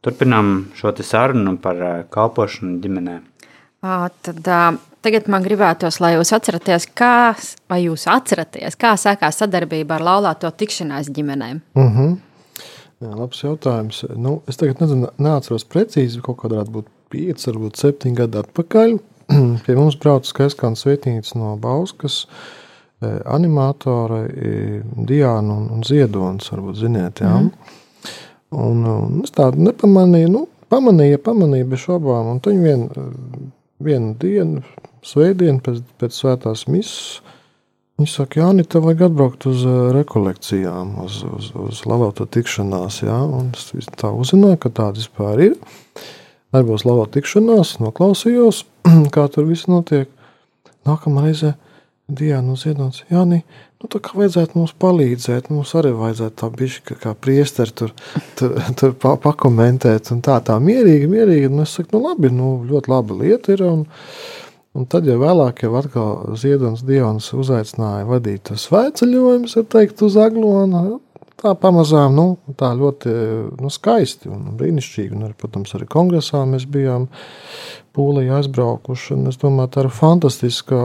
[0.06, 3.18] turpinām šo sarunu par uh, kalpošanu ģimenē.
[3.84, 7.34] Uh, tad uh, Tagad man gribētos, lai jūs atceraties, kā,
[7.68, 11.58] vai jūs atceraties, kā sākās sadarbība ar laulāto tikšanās ģimenēm?
[11.76, 12.14] Uh -huh.
[13.04, 14.04] Jā, labs jautājums.
[14.16, 18.94] Nu, es tagad nezinu, neatceros precīzi, kaut kādā varētu būt 5, varbūt 7 gadu atpakaļ.
[19.66, 22.26] Pie mums brauca skaistkāns vietnīca no Bauskas
[23.02, 27.34] e, animatori e, Diana un, un Ziedonis, varbūt ziniet, jā.
[27.42, 27.50] Mm.
[28.52, 32.88] Un, e, un es tādu nepamanīju, nu, pamanīja, pamanīja bez šobām, un viņi vien,
[33.84, 34.62] vienu dienu
[35.04, 37.22] svētdienu pēc, pēc svētās misas,
[37.94, 42.96] Viņš saka, Jāni, tev vajag atbraukt uz uh, rekolekcijām, uz, uz, uz lavāto tikšanās.
[43.06, 43.20] Jā?
[43.22, 45.54] Un es tā uzzināju, ka tāda vispār ir.
[46.50, 48.64] Arī būs lavāta tikšanās, noklausījos,
[49.14, 50.10] kā tur viss notiek.
[50.90, 51.52] Nākamā reize
[52.10, 53.44] Diana Ziedonis, Jāni,
[53.78, 57.94] nu tā kā vajadzētu mums palīdzēt, mums arī vajadzētu tā bišķi kā priesteri tur,
[58.34, 61.46] tur, tur pa, pakomentēt un tā, tā mierīgi, mierīgi.
[61.48, 63.62] Un es saku, nu labi, nu ļoti laba lieta ir.
[63.70, 63.86] Un,
[64.74, 70.98] Un tad, ja vēlāk jau atkal Ziedonis Dievs uzaicināja vadīt svētceļojumus, ir teikt, uz Aglonu,
[71.38, 72.26] tā pamazām, nu,
[72.58, 73.12] tā ļoti
[73.60, 75.14] nu, skaisti un brīnišķīgi.
[75.14, 77.06] Un arī, protams, arī kongresā mēs bijām
[77.94, 79.20] Polijā aizbraukuši.
[79.30, 80.80] Es domāju, tā ir fantastiska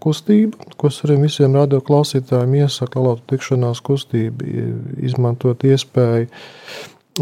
[0.00, 4.48] kustība, ko es arī visiem radioklausītājiem iesaku, lautu tikšanās kustību,
[5.04, 6.30] izmantot iespēju.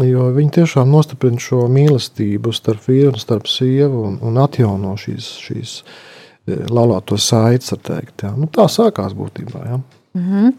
[0.07, 5.27] Jo viņi tiešām nostiprina šo mīlestību starp vīru un starp sievu un, un atjauno šīs,
[5.43, 5.75] šīs
[6.47, 8.23] laulāto saites, teikt.
[8.23, 8.33] Jā.
[8.37, 9.65] Nu, tā sākās būtībā.
[9.69, 9.79] Jā.
[10.13, 10.53] Mm -hmm.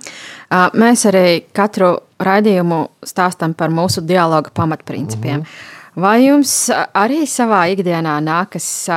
[0.81, 5.37] Mēs arī katru raidījumu stāstām par mūsu dialogu pamatprincipiem.
[5.37, 6.01] Mm -hmm.
[6.01, 8.88] Vai jums arī savā ikdienā nākas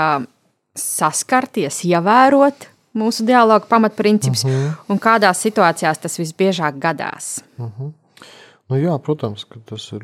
[0.75, 4.71] saskarties, ievērot mūsu dialogu pamatprincipus, mm -hmm.
[4.89, 7.43] un kādās situācijās tas visbiežāk gadās?
[7.57, 7.91] Mm -hmm.
[8.67, 10.03] Nu, jā, protams, ka tas ir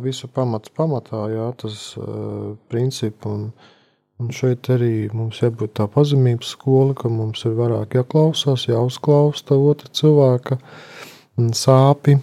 [0.00, 3.26] visu pamats pamatā, jā, tas uh, princips.
[3.26, 3.52] Un
[4.32, 10.58] šeit arī mums jābūt tā pazemības skola, ka mums ir vairāk jāklausās, jāuzklausa otra cilvēka
[11.52, 12.16] sāpi,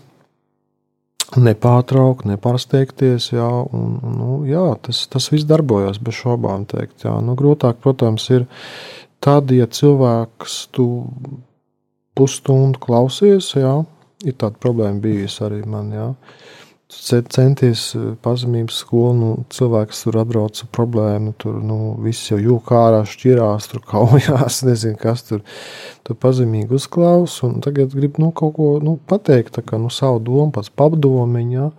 [1.37, 3.29] nepārtraukt, nepārsteigties.
[3.35, 6.65] Jā, un, nu, jā, tas, tas viss darbojas bez šaubām.
[6.69, 7.13] Teikt, jā.
[7.21, 8.47] nu, grūtāk, protams, ir
[9.23, 10.87] tad, ja cilvēks tu
[12.17, 13.77] pusstundu klausies, jā,
[14.25, 15.93] ir tāda problēma bijusi arī man.
[15.93, 16.09] Jā
[17.33, 22.79] centies eh, pazemības skolu, nu, cilvēks tur atbrauc ar problēmu, tur nu, viss jau jūka
[22.79, 25.43] ārā, šķirās, tur kaujās, nezinu, kas tur,
[26.07, 30.23] tur pazemīgi uzklaus, un tagad grib nu, kaut ko nu, pateikt, tā kā nu, savu
[30.23, 31.71] domu, pats padomiņā.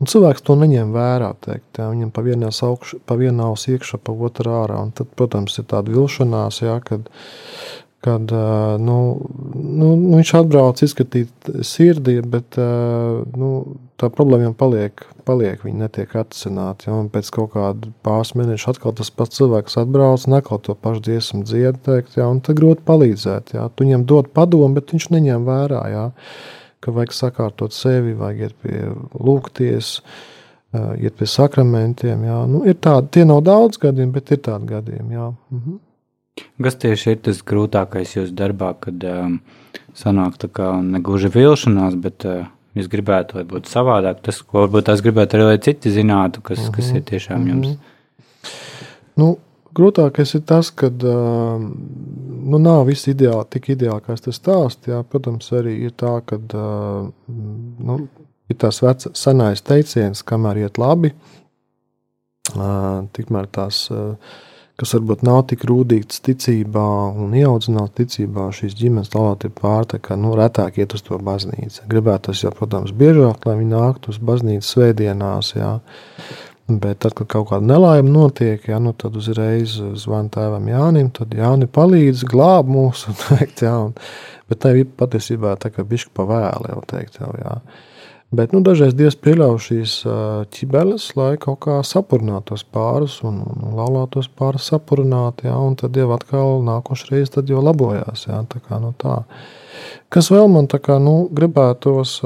[0.00, 1.26] Un cilvēks to neņem vērā.
[1.44, 4.78] Teikt, jā, viņam pa vienā augšu, pa vienā aus iekšā, pa otru ārā.
[4.86, 7.10] Un tad, protams, ir tāda vilšanās, jā, kad
[8.00, 8.32] kad
[8.80, 8.98] nu,
[9.54, 13.50] nu, nu, viņš atbrauc izskatīt sirdi, bet nu,
[14.00, 16.88] tā problēma jau paliek, paliek viņa netiek atrisināta.
[16.88, 21.04] Ja, pēc kaut kāda pāris mēnešu atkal tas pats cilvēks atbrauc un atkal to pašu
[21.10, 23.52] dziesmu dzied, teikt, ja, un tad grūti palīdzēt.
[23.58, 23.66] Ja.
[23.68, 26.06] Tu viņam dod padomu, bet viņš neņem vērā, ja,
[26.80, 28.80] ka vajag sakārtot sevi, vajag iet pie
[29.20, 29.92] lūgties,
[30.72, 32.24] iet pie sakramentiem.
[32.24, 32.40] Ja.
[32.48, 35.12] Nu, ir tādi, tie nav daudz gadiem, bet ir tādi gadiem.
[35.12, 35.30] Ja.
[35.52, 35.78] Mhm.
[36.62, 39.36] Kas tieši ir tas grūtākais jūsu darbā, kad um,
[39.96, 42.48] sanāk tā kā negluži vilšanās, bet uh,
[42.78, 44.20] jūs gribētu, lai būtu savādāk?
[44.26, 46.76] Tas, ko varbūt tās gribētu arī, lai citi zinātu, kas, mm -hmm.
[46.76, 47.68] kas ir tiešām jums.
[47.68, 47.78] Mm -hmm.
[49.16, 49.38] nu,
[49.74, 51.62] grūtākais ir tas, ka uh,
[52.50, 54.90] nu, nav viss ideāli, tik ideāli, kā es te stāstu.
[54.90, 55.02] Jā.
[55.02, 57.08] Protams, arī ir tā, ka uh,
[57.78, 58.08] nu,
[58.48, 61.12] ir tās vecās, senais teiciens, kamēr iet labi,
[62.56, 63.90] uh, tikmēr tās.
[63.90, 64.14] Uh,
[64.80, 66.84] kas varbūt nav tik rūtīts ticībā
[67.20, 71.84] un ieaudzināts ticībā, šīs ģimenes tālāk ir pārtika, nu, retāk iet uz to baznīcu.
[71.90, 75.74] Gribētu tas, jau, protams, biežāk, lai viņi nāktu uz baznīcu svētdienās, jā.
[76.70, 81.34] Bet tad, kad kaut kāda nelaime notiek, jā, nu, tad uzreiz zvana tēvam Jānim, tad
[81.34, 83.96] Jāni palīdz, glāb mūsu, teikt, jā, un,
[84.48, 87.58] bet tā ir patiesībā tā kā bišķi pavēle, jau teikt, jau, jā.
[88.30, 89.92] Bet nu, dažreiz Dievs pieļauj šīs
[90.54, 95.48] ķibeles, lai kaut kā sapurinātos pārus un, un laulātos pārus sapurināti.
[95.48, 98.28] Ja, un tad jau atkal nākošais reiz jau labojās.
[98.28, 99.24] Ja, tā kā, nu, tā.
[100.14, 102.20] Kas vēl man kā, nu, gribētos,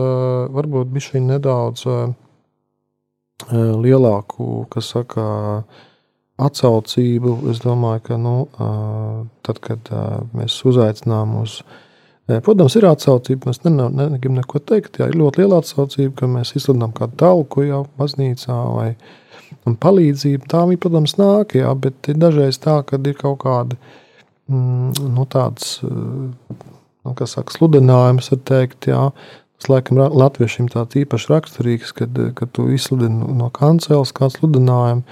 [0.53, 1.87] varbūt bišķiņ nedaudz
[3.55, 5.25] lielāku, kas saka,
[6.37, 7.39] atsaucību.
[7.49, 8.37] Es domāju, ka nu,
[9.41, 9.89] tad, kad
[10.37, 11.84] mēs uzaicinām uz uz
[12.25, 13.51] Protams, ir atsaucība.
[13.51, 14.97] Mēs negribam neko teikt.
[15.01, 18.89] Jā, ir ļoti liela atsaucība, ka mēs izsludinām kādu talku jau baznīcā vai
[19.65, 20.49] palīdzību.
[20.49, 23.77] Tā protams, nāk, jā, bet ir dažreiz tā, ka ir kaut kādi
[24.49, 29.05] mm, nu, tāds, nu, kas saka, sludinājums, var teikt, jā.
[29.61, 35.05] Tas, laikam, latviešiem tāds īpaši raksturīgs, kad, kad tu izsludini no kanceles kādu sludinājumu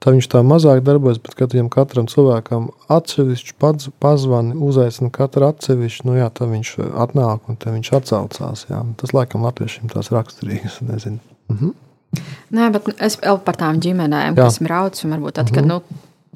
[0.00, 5.50] tā viņš tā mazāk darbojas, bet kad viņam katram cilvēkam atsevišķi pats pazvani, uzaicina katru
[5.50, 6.74] atsevišķi, nu jā, tad viņš
[7.06, 8.66] atnāk un tad viņš atsaucās.
[8.70, 8.82] Jā.
[9.00, 11.20] Tas laikam latviešiem tās raksturīgas, nezinu.
[11.52, 11.76] Mhm.
[12.50, 14.48] Nē, bet es vēl par tām ģimenēm, Jā.
[14.48, 15.66] kas brauc un varbūt tad, kad.
[15.68, 15.82] Nu,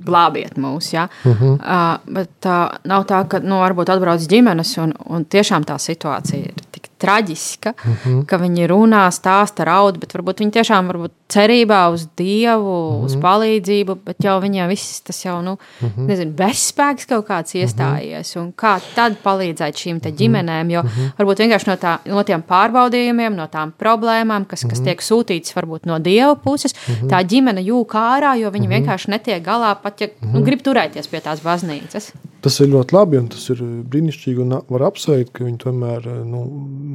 [0.05, 0.93] glābiet mūs.
[0.93, 1.09] Ja?
[1.25, 1.55] Uh -huh.
[1.59, 6.41] uh, bet uh, nav tā, ka nu, varbūt atbrauc ģimenes un, un tiešām tā situācija
[6.41, 8.25] ir tik traģiska, uh -huh.
[8.27, 13.05] ka viņi runā, stāsta, raud, bet varbūt viņi tiešām varbūt cerībā uz Dievu, uh -huh.
[13.05, 16.07] uz palīdzību, bet jau viņiem viss tas jau, nu, uh -huh.
[16.07, 18.37] nezinu, bezspēks kaut kāds iestājies.
[18.37, 20.71] Un kā tad palīdzēt šīm ģimenēm?
[20.71, 21.11] Jo uh -huh.
[21.19, 25.87] varbūt vienkārši no, tā, no tiem pārbaudījumiem, no tām problēmām, kas, kas tiek sūtītas varbūt
[25.87, 27.09] no Dieva puses, uh -huh.
[27.09, 28.79] tā ģimene jūg ārā, jo viņi uh -huh.
[28.79, 30.33] vienkārši netiek galā pat, ja uh -huh.
[30.35, 32.13] nu, grib turēties pie tās baznīcas.
[32.45, 36.43] Tas ir ļoti labi, un tas ir brīnišķīgi, un var apsveikt, ka viņi tomēr nu,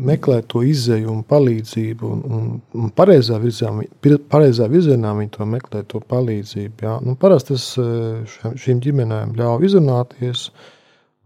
[0.06, 3.88] meklē to izēju un palīdzību, un, un, un pareizā virzienā,
[4.30, 6.86] pareizā virzienā viņi to meklē, to palīdzību.
[6.86, 6.98] Jā.
[7.06, 10.50] Nu, parasti es eh, šīm ģimenēm ļauju izrunāties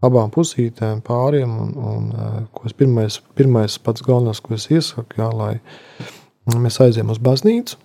[0.04, 1.56] abām pusītēm, pāriem.
[1.64, 2.38] Un, un, eh,
[2.68, 5.54] es pirmais, pirmais pats galvenais, ko es iesaku, jā, lai
[6.60, 7.78] mēs aizējām uz baznīcu.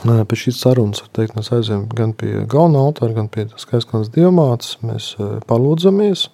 [0.00, 4.76] Eh, pēc šīs sarunas teikt, mēs aizējām gan pie galvenā altāra, gan pie skaistās dievmātes.
[4.86, 5.14] Mēs
[5.50, 6.28] palūdzamies,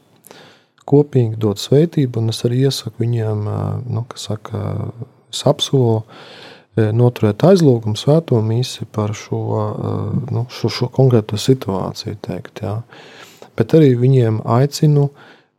[0.86, 3.48] kopīgi dot svētību, un es arī iesaku viņiem,
[3.90, 4.60] nu, kas saka,
[5.34, 6.45] es apsolu E,
[6.76, 9.94] noturēt aizlūgumu svēto misiju par šo, e,
[10.34, 12.18] nu, šo, šo konkrēto situāciju.
[12.26, 12.80] Teikt, jā.
[13.56, 15.08] Bet arī viņiem aicinu,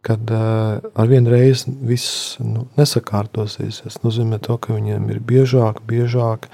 [0.05, 3.81] kad uh, ar vienu reizi viss nu, nesakārtosies.
[3.83, 6.47] Tas nozīmē, to, ka viņiem ir biežāk, biežāk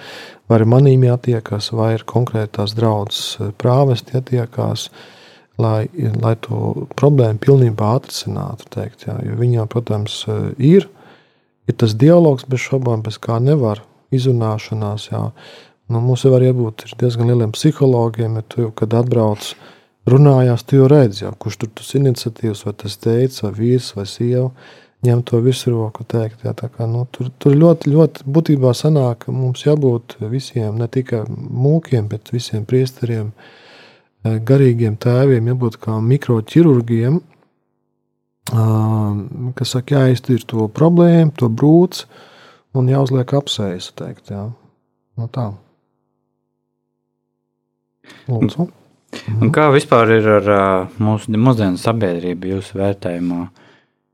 [0.49, 4.87] vai ar manīm jātiekas, vai ir konkrētās draudzes prāvesti jātiekās,
[5.61, 5.85] lai,
[6.23, 8.71] lai to problēmu pilnībā atrisinātu.
[8.73, 9.19] Teikt, jā.
[9.27, 10.23] jo viņām, protams,
[10.57, 10.87] ir,
[11.69, 13.83] ir tas dialogs bez šaubām, bez kā nevar
[14.17, 15.09] izrunāšanās.
[15.11, 15.23] Jā.
[15.91, 19.51] Nu, mums jau var būt diezgan lieliem psihologiem, ja tu jau, kad atbrauc,
[20.09, 24.05] runājās, tu jau redzi, jā, kurš tur tas iniciatīvs, vai tas teica, vai vīrs, vai
[24.09, 24.47] sieva,
[25.03, 26.45] ņem to virsroku teikt.
[26.47, 31.25] Jā, kā, nu, tur, tur ļoti, ļoti būtībā sanāk, ka mums jābūt visiem, ne tikai
[31.27, 33.33] mūkiem, bet visiem priesteriem,
[34.23, 37.21] eh, garīgiem tēviem, jābūt kā mikroķirurgiem,
[39.55, 42.05] kas saka, jāiztīr to problēmu, to brūci,
[42.73, 43.91] un jāuzliek apsejas.
[43.97, 44.47] Teikt, jā.
[45.19, 45.51] Nu, tā.
[48.27, 48.69] Lūdzu.
[49.39, 53.43] Un kā vispār ir ar uh, mūsu mūsdienu sabiedrību jūsu vērtējumā?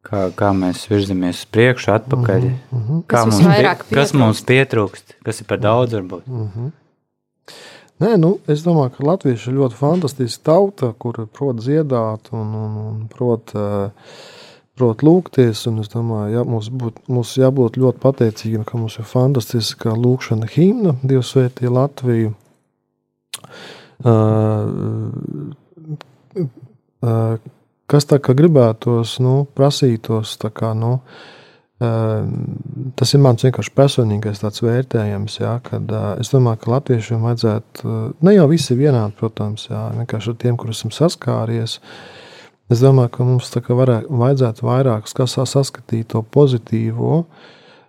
[0.09, 2.45] Kā, kā mēs virzamies uz priekšu, atpakaļ?
[2.49, 3.01] Mm -hmm.
[3.07, 6.27] Kā kas mums, pie, kas mums pietrūkst, kas ir par daudz varbūt?
[6.27, 6.71] Mm -hmm.
[7.99, 12.77] Nē, nu, es domāju, ka Latvieši ir ļoti fantastiska tauta, kur prot dziedāt un, un,
[12.77, 13.91] un prot uh,
[14.79, 15.65] prot lūgties.
[15.67, 20.95] Es domāju, ja, mums, būt, mums jābūt ļoti pateicīgiem, ka mums ir fantastiska lūkšana himna,
[21.03, 22.33] Dievs svētī Latviju.
[23.99, 25.51] Uh,
[27.03, 27.35] uh,
[27.91, 30.93] kas tā kā gribētos, nu, prasītos, tā kā, nu,
[31.83, 32.21] uh,
[32.95, 37.83] tas ir mans vienkārši personīgais tāds vērtējums, jā, kad uh, es domāju, ka latviešiem vajadzētu,
[37.83, 42.18] uh, ne jau visi vienādi, protams, jā, vienkārši ar tiem, kurus esam saskāries, uh,
[42.69, 47.23] Es domāju, ka mums varē, vajadzētu vairāk saskatīt to pozitīvo,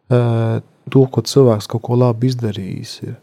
[0.08, 2.94] to, ko cilvēks kaut ko labi izdarījis.
[3.04, 3.18] Ir.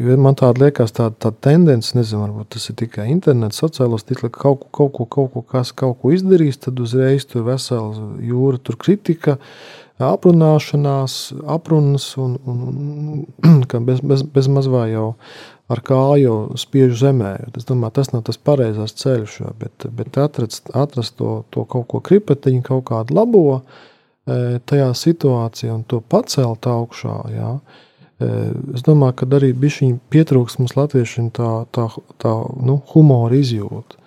[0.00, 4.32] Jo man tāda liekas, tāda, tāda tendence, nezinu, varbūt tas ir tikai internets, sociālos tīklos,
[4.32, 7.92] ka kaut, kaut, ko, kaut, ko, kas kaut ko izdarījis, tad uzreiz tur vesela
[8.24, 9.36] jūra, tur kritika,
[10.02, 15.06] aprunāšanās, aprunas un, un, un bez, bez, bez mazvā jau
[15.72, 17.32] ar kāju spiež zemē.
[17.56, 22.02] Es domāju, tas nav tas pareizais ceļš, bet, bet atrast, atrast to, to kaut ko
[22.04, 27.16] kripatiņu, kaut kādu labo e, tajā situācijā un to pacelt augšā.
[27.34, 27.52] Jā.
[28.22, 28.32] E,
[28.78, 31.88] es domāju, ka arī bija pietrūks mums latviešiem tā, tā,
[32.22, 34.04] tā nu, humora izjūta.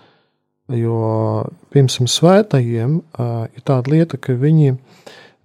[0.70, 4.78] Jo, piemēram, svētajiem e, ir tāda lieta, ka viņi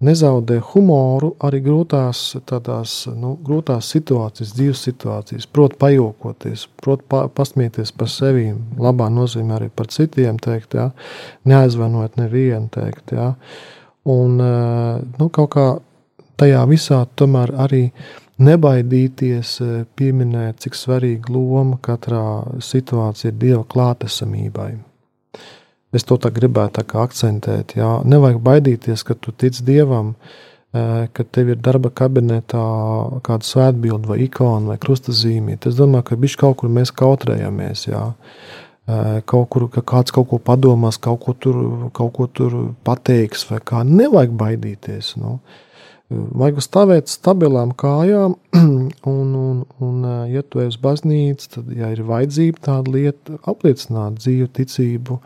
[0.03, 7.95] nezaudē humoru arī grūtās, tādās, nu, grūtās situācijas, dzīves situācijas, prot pajokoties, prot pa, pasmieties
[7.97, 10.91] par sevi, labā nozīmē arī par citiem, teikt, jā,
[11.49, 13.33] neaizvanot nevienu, teikt, jā.
[14.11, 15.69] Un, eh, nu, kaut kā
[16.41, 17.85] tajā visā tomēr arī
[18.45, 24.75] nebaidīties eh, pieminēt, cik svarīga loma katrā situācijā ir Dieva klātesamībai.
[25.95, 27.77] Es to tā gribētu tā akcentēt.
[27.79, 28.01] Jā.
[28.09, 30.15] Nevajag baidīties, ka tu tici dievam,
[30.75, 32.65] ka tev ir darba kabinetā
[33.25, 35.71] kāda svētbilde vai ikona vai krustazīmīte.
[35.71, 37.87] Es domāju, ka viņš kaut kur mēs kautrējamies.
[37.93, 38.09] Jā.
[39.31, 41.61] Kaut kur ka kāds kaut ko padomās, kaut ko tur,
[41.97, 43.85] kaut ko tur pateiks, vai kā.
[43.87, 45.15] Nevajag baidīties.
[45.23, 45.39] Nu.
[46.13, 48.35] Vajag stāvēt stabilām kājām,
[49.15, 54.51] un, un, un, ja tu esi baznīca, tad, ja ir vajadzība tāda lieta, apliecināt dzīvu,
[54.59, 55.17] ticību,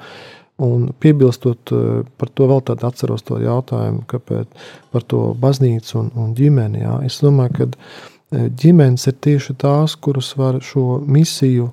[0.65, 1.73] un piebilstot
[2.19, 6.83] par to vēl tādu atceros to jautājumu, kāpēc par to baznīcu un, un ģimeni.
[6.83, 6.97] Jā.
[7.07, 11.71] Es domāju, ka ģimenes ir tieši tās, kuras var šo misiju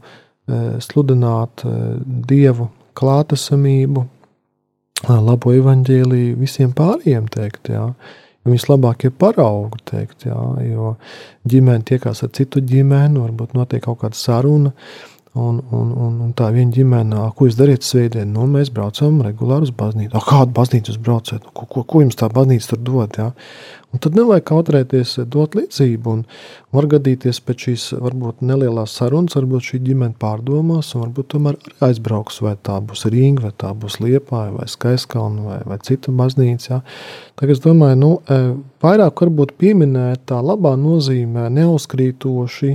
[0.85, 1.65] sludināt
[2.29, 4.05] Dievu klātesamību,
[5.09, 7.89] labo evaņģēliju visiem pārējiem teikt, jā.
[8.45, 10.37] Vislabākie paraugi, teikt, jā,
[10.69, 10.91] jo
[11.49, 14.69] ģimene tiekās ar citu ģimeni, varbūt notiek kaut kāda saruna,
[15.35, 19.67] un, un, un, un tā viena ģimene, ko jūs dariet svētdien, nu, mēs braucam regulāri
[19.67, 20.21] uz baznīcu.
[20.23, 21.43] Kādu baznīcu jūs braucat?
[21.43, 23.33] Nu, ko, ko, ko jums tā baznīca tur dod, jā?
[23.95, 26.13] Un tad nevajag kautrēties, dot līdzību.
[26.75, 32.41] Var gadīties pēc šīs varbūt nelielās sarunas, varbūt šī ģimene pārdomās, un varbūt tomēr aizbrauks,
[32.43, 36.67] vai tā būs Rīga, vai tā būs Liepāja, vai Skaiskalna, vai, vai cita baznīca.
[36.73, 36.81] Jā.
[37.39, 38.11] Tagad es domāju, nu,
[38.83, 42.73] vairāk varbūt pieminēt tā labā nozīmē neuzkrītoši,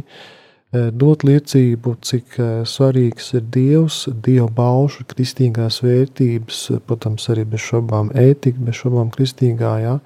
[0.73, 2.37] dot liecību, cik
[2.69, 9.75] svarīgs ir Dievs, Dieva baušu, kristīgās vērtības, protams, arī bez šobām ētika, bez šobām kristīgā,
[9.83, 9.99] jā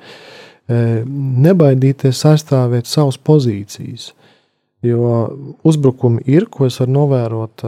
[0.68, 4.12] nebaidīties aizstāvēt savas pozīcijas.
[4.84, 5.30] Jo
[5.64, 7.62] uzbrukumi ir, ko es varu novērot,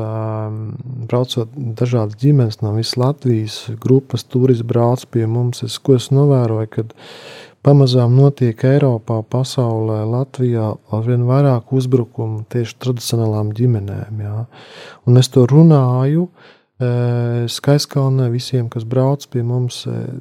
[1.08, 5.62] braucot dažādas ģimenes no visas Latvijas, grupas turisti brauc pie mums.
[5.64, 6.92] Es, ko es novēroju, kad
[7.66, 14.22] pamazām notiek Eiropā, pasaulē, Latvijā arvien vairāk uzbrukumu tieši tradicionālām ģimenēm.
[14.22, 14.44] Jā.
[15.06, 19.78] Un es to runāju, uh, Skaiskalnē visiem, kas brauc pie mums,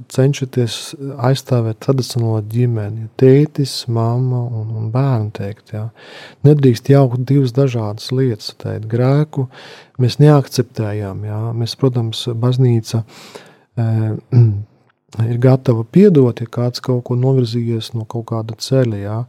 [0.08, 0.96] cenšaties
[1.28, 3.10] aizstāvēt tradicionālo ģimeni.
[3.20, 5.90] Tētis, mamma un, un bērni teikt, jā.
[6.48, 8.54] Nedrīkst jaukt divas dažādas lietas.
[8.62, 9.50] Teikt, grēku
[10.00, 11.26] mēs neakceptējām.
[11.28, 11.42] Jā.
[11.60, 13.04] Mēs, protams, baznīca
[15.24, 19.00] ir gatava piedot, ja kāds kaut ko novirzījies no kaut kāda ceļa.
[19.00, 19.20] Jā.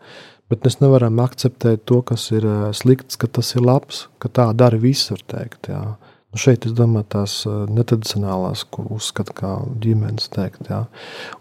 [0.51, 4.78] Bet mēs nevaram akceptēt to, kas ir slikts, ka tas ir labs, ka tā dara
[4.78, 5.22] visur.
[5.30, 5.82] Teikt, jā.
[6.30, 10.70] Nu, šeit es domāju, tās netradicionālās, ko uzskata kā ģimenes teikt.
[10.70, 10.84] Jā.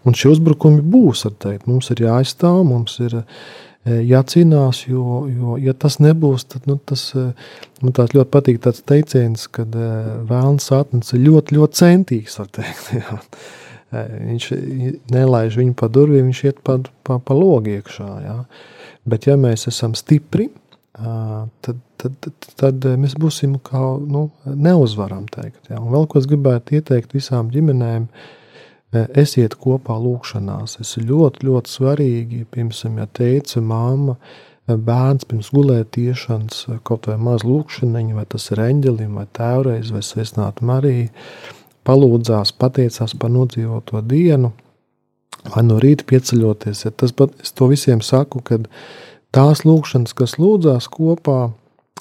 [0.06, 1.26] Un šie uzbrukumi būs.
[1.42, 1.68] Teikt.
[1.70, 3.20] Mums ir jāaizstāv, mums ir
[3.86, 7.12] jācīnās, jo, jo ja tas nebūs, tad nu, tas,
[7.82, 12.40] man ļoti patīk tāds teiciens, ka vēlams atnāc ļoti, ļoti centīgs.
[12.56, 13.20] Teikt, jā.
[13.94, 14.46] Viņš
[15.14, 18.08] nelaiž viņu pa durvīm, viņš iet pa, pa, pa logu iekšā.
[18.24, 18.38] Jā.
[19.06, 20.48] Bet ja mēs esam stipri,
[20.96, 25.28] tad, tad, tad, tad mēs būsim kā nu, neuzvaram.
[25.32, 25.78] Teikt, ja.
[25.78, 28.08] Un vēl ko es gribētu ieteikt visām ģimenēm,
[29.18, 30.78] esiet kopā lūkšanās.
[30.80, 32.42] Tas ir ļoti, ļoti svarīgi.
[32.50, 34.16] Piemēram, ja teica māma,
[34.66, 40.66] bērns pirms gulētiešanas, kaut vai maz lūkšaniņa, vai tas ir eņģelim, vai tēvreiz, vai sveicināta
[40.66, 41.12] Marija,
[41.86, 44.52] palūdzās, pateicās par nodzīvoto dienu,
[45.54, 46.86] vai no rīta pieceļoties.
[46.86, 48.66] Ja tas pat es to visiem saku, kad
[49.34, 51.52] tās lūkšanas, kas lūdzās kopā,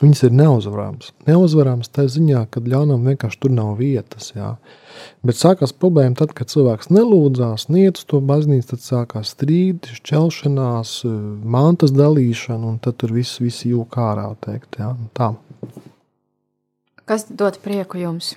[0.01, 1.11] viņas ir neuzvarāmas.
[1.27, 4.31] Neuzvarāmas tā ziņā, ka ļaunam vienkārši tur nav vietas.
[4.35, 4.55] Jā.
[5.25, 10.97] Bet sākās problēma tad, kad cilvēks nelūdzās, niet uz to baznīcu, tad sākās strīdi, šķelšanās,
[11.43, 14.29] mantas dalīšana, un tad tur viss, viss jūk ārā.
[14.43, 15.33] Teikt, jā, tā.
[17.05, 18.33] Kas dod prieku jums?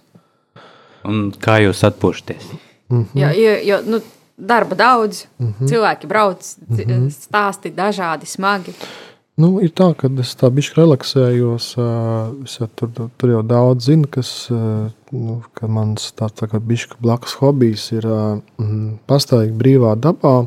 [1.04, 2.48] Un kā jūs atpūšaties?
[2.88, 3.20] Mm -hmm.
[3.20, 4.00] Jo, jo, jo nu,
[4.36, 5.68] darba daudz, mm -hmm.
[5.68, 7.10] cilvēki brauc, mm -hmm.
[7.10, 8.72] stāsti dažādi, smagi.
[9.36, 11.66] Nu, ir tā, ka es tā bišķi relaksējos.
[12.44, 14.48] Es jau tur, tur jau daudz zinu, kas
[15.10, 18.06] nu, ka mans tāds tā kā bišķi blakus hobijs ir
[18.58, 20.46] mm, pastāvīgi brīvā dabā.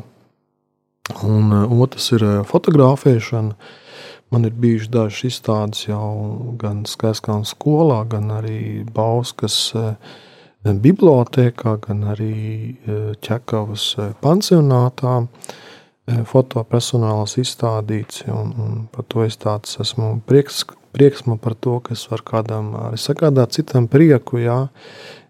[1.22, 3.54] Un otrs ir fotografēšana.
[4.30, 9.94] Man ir bijušas dažas izstādes jau gan Skaistkānas skolā, gan arī Bauskas uh,
[10.62, 12.76] bibliotēkā, gan arī
[13.24, 13.86] ķekavas
[14.22, 15.22] pansionātā.
[16.26, 21.94] Fotopersonāls izstādīts, un, un par to es tāds esmu prieks, prieks man par to, ka
[21.94, 24.64] es varu kādam arī sagādāt citam prieku, jā.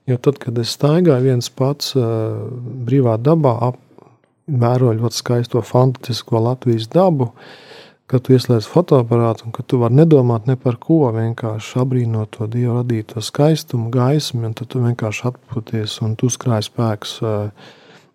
[0.09, 4.09] Jo tad, kad es staigāju viens pats brīvā dabā, ap,
[4.49, 7.72] vēroju ļoti skaisto fantastisko Latvijas dabu, uh,
[8.13, 12.49] ka tu ieslēdz fotoaparātu un ka tu vari nedomāt ne par ko, vienkārši apbrīnot to
[12.53, 17.15] dievu radīto skaistumu, gaismu, un tad tu vienkārši atpūties un tu skrāj spēks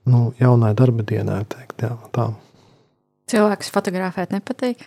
[0.07, 1.41] nu, jaunai darba dienai.
[1.49, 2.29] Teikt, jā, tā.
[3.27, 4.85] Cilvēks fotografēt nepatīk.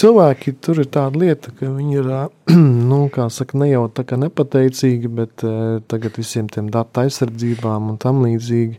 [0.00, 2.10] Cilvēki tur ir tāda lieta, ka viņi ir
[2.90, 3.00] nu,
[3.32, 5.46] saka, ne jau tā kā nepateicīgi, bet
[5.90, 8.76] tagad visiem tiem datu aizsardzībām un tam līdzīgi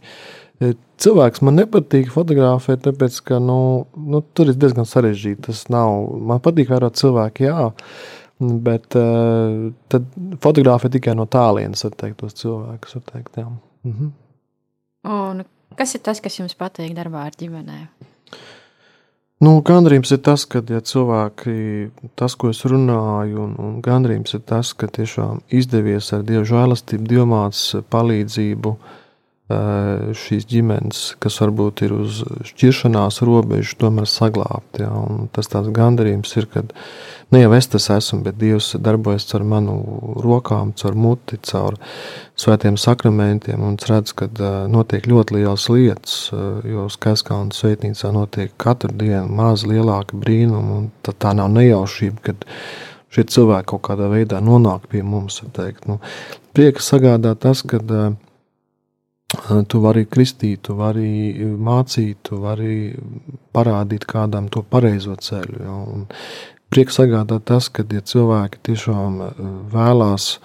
[1.02, 5.48] Cilvēks man nepatīk fotografēt, tāpēc ka nu, nu, tur ir diezgan sarežģīti.
[5.48, 6.12] Tas nav.
[6.30, 7.72] Man patīk vērot cilvēku, jā,
[8.68, 10.06] bet uh, tad
[10.44, 13.00] fotografēt tikai no tālienes, var teikt, tos cilvēkus.
[13.10, 14.14] Teikt, mhm.
[15.10, 15.44] Un
[15.80, 17.90] kas ir tas, kas jums patīk darbā ar ģimenēm?
[19.42, 21.54] Nu, gandrījums ir tas, ka ja cilvēki,
[22.14, 27.08] tas, ko es runāju, un, un gandrījums ir tas, ka tiešām izdevies ar dievu žēlastību,
[27.10, 29.01] dievmātes palīdzību eh,
[30.18, 32.22] šīs ģimenes, kas varbūt ir uz
[32.52, 34.82] šķiršanās robežas, tomēr saglābt.
[34.82, 34.92] Ja?
[34.92, 36.74] Un tas tāds gandarījums ir, kad
[37.34, 39.78] ne jau es tas esmu, bet Dievs darbojas caur manu
[40.24, 41.78] rokām, caur muti, caur
[42.40, 43.62] svētiem sakramentiem.
[43.62, 44.30] Un es redzu, ka
[44.72, 46.16] notiek ļoti liels lietas,
[46.68, 50.86] jo Skaiskalna sveitnīcā notiek katru dienu maz lielāka brīnuma.
[51.06, 52.48] Tā, tā nav nejaušība, kad
[53.12, 55.42] šie cilvēki kaut kādā veidā nonāk pie mums.
[55.88, 56.00] Nu,
[56.56, 57.82] prieka sagādā tas, ka
[59.72, 62.94] tu vari kristīt, tu vari mācīt, tu vari
[63.56, 65.62] parādīt kādam to pareizo ceļu.
[65.64, 65.78] Ja?
[66.72, 69.40] Prieks sagādā tas, ka ja cilvēki tiešām eh,
[69.74, 70.38] vēlās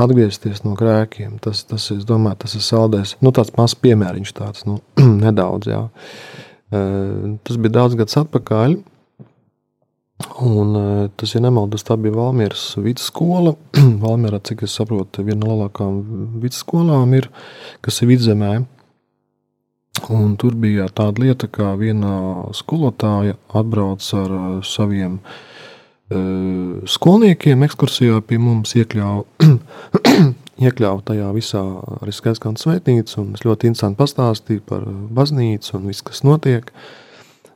[0.00, 1.36] atgriezties no grēkiem.
[1.42, 3.16] Tas, tas, domāju, tas ir saldējis.
[3.22, 4.80] Nu, tāds mazs piemēriņš, tāds nu,
[5.24, 5.70] nedaudz.
[5.70, 5.84] Jā.
[6.74, 8.80] Eh, tas bija daudz gadus atpakaļ.
[10.40, 13.54] Un, eh, tas, ja nemaldos, tā bija Valmieras vidusskola.
[14.04, 16.00] Valmierā, cik es saprotu, viena no lielākajām
[16.42, 17.30] vidusskolām ir,
[17.84, 18.52] kas ir vidzemē.
[20.08, 28.38] Un tur bija tāda lieta, ka viena skolotāja atbrauc ar saviem uh, skolniekiem ekskursijā pie
[28.40, 29.50] mums iekļāva,
[30.64, 31.64] iekļāva tajā visā
[31.98, 34.86] arī skaistkārtas svētnīca, es ļoti interesanti pastāstīju par
[35.18, 36.70] baznīcu un viss, kas notiek.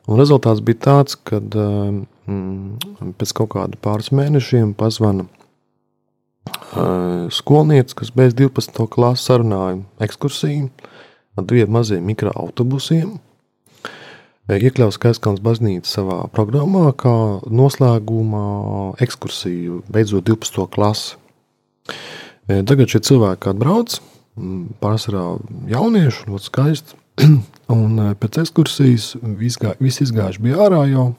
[0.05, 5.27] Un rezultāts bija tāds, ka mm, pēc kaut kāda pāris mēnešiem pazvana
[7.35, 8.87] skolniece, kas beidz 12.
[8.93, 10.69] klases sarunājumu ekskursiju
[11.35, 13.17] ar diviem maziem mikroautobusiem,
[14.55, 17.15] iekļaus Skaiskalnas baznīca savā programmā kā
[17.49, 18.45] noslēguma
[19.03, 20.67] ekskursiju, beidzot 12.
[20.75, 21.17] klasi.
[22.47, 23.97] Tagad šie cilvēki atbrauc,
[24.85, 25.25] pārsvarā
[25.71, 26.99] jaunieši, ļoti skaisti,
[27.79, 31.13] un pēc ekskursijas visi izgājuši bija ārā jau,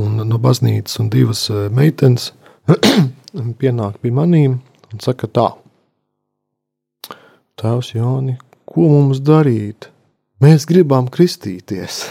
[0.00, 2.32] un no baznīcas un divas e, meitenes
[3.60, 4.58] pienāk pie manīm
[4.92, 5.50] un saka tā,
[7.56, 8.34] Tēvs Jāni,
[8.68, 9.88] ko mums darīt?
[10.44, 12.02] Mēs gribam kristīties.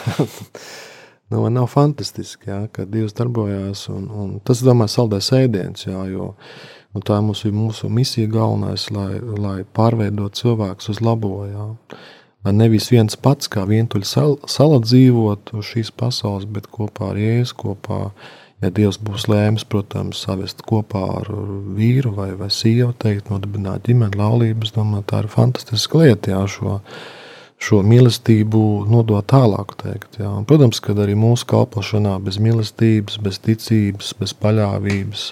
[1.30, 3.84] nu, nav fantastiski, jā, ka Dievs darbojās.
[3.94, 8.88] Un, un tas, domāju, saldēs ēdiens, jā, jo nu, tā mums ir mūsu misija galvenais,
[8.96, 11.36] lai, lai pārveidot cilvēkus uz labo.
[11.46, 11.68] Jā.
[12.46, 17.18] Lai nevis viens pats kā vientuļš sal, sala dzīvot uz šīs pasaules, bet kopā ar
[17.18, 18.00] Jēzu, kopā,
[18.62, 21.32] ja Dievs būs lēmis, protams, savest kopā ar
[21.78, 26.76] vīru vai, vai sievu, teikt, nodibināt ģimeni laulības, domāju, tā ir fantastiska lieta, jā, šo,
[27.66, 28.62] šo mīlestību
[28.94, 29.74] nodot tālāk.
[29.82, 30.30] Teikt, jā.
[30.30, 35.26] Un, protams, ka arī mūsu kalpošanā bez mīlestības, bez ticības, bez paļāvības,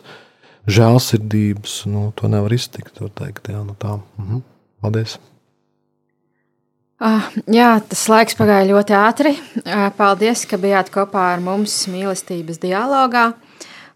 [0.66, 2.97] žēlsirdības, nu, to nevar iztikt.
[3.22, 3.99] Teikt, jā, nu tā.
[4.18, 4.41] Mhm.
[4.82, 5.20] Paldies!
[7.02, 9.34] Uh, jā, tas laiks pagāja ļoti ātri.
[9.64, 13.32] Uh, paldies, ka bijāt kopā ar mums mīlestības dialogā.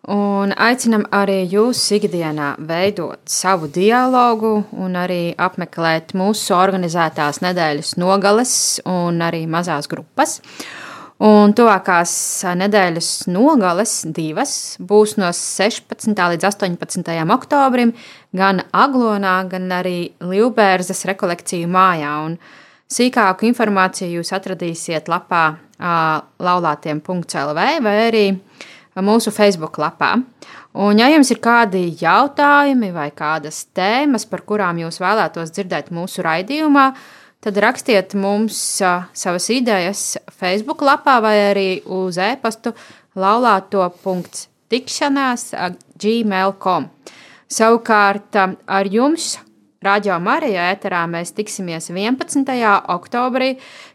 [0.07, 8.53] Un aicinam arī jūs ikdienā veidot savu dialogu un arī apmeklēt mūsu organizētās nedēļas nogales
[8.87, 10.37] un arī mazās grupas.
[11.17, 12.11] Un tuvākās
[12.55, 16.13] nedēļas nogales, divas, būs no 16.
[16.13, 17.17] līdz 18.
[17.33, 17.91] oktobrim,
[18.37, 22.13] gan Aglonā, gan arī Liubērzes rekolekciju mājā.
[22.29, 22.37] Un
[22.91, 25.43] sīkāku informāciju jūs atradīsiet lapā
[25.77, 28.25] laulātiem.lv vai arī
[29.03, 30.13] mūsu Facebook lapā.
[30.77, 36.21] Un, ja jums ir kādi jautājumi vai kādas tēmas, par kurām jūs vēlētos dzirdēt mūsu
[36.25, 36.93] raidījumā,
[37.43, 42.73] tad rakstiet mums savas idejas Facebook lapā vai arī uz e-pastu
[43.17, 45.53] laulāto.tikšanās
[45.97, 46.83] gmail.com.
[47.47, 49.37] Savukārt ar jums
[49.85, 52.47] Radio Marija ēterā mēs tiksimies 11.
[52.89, 53.51] oktobrī,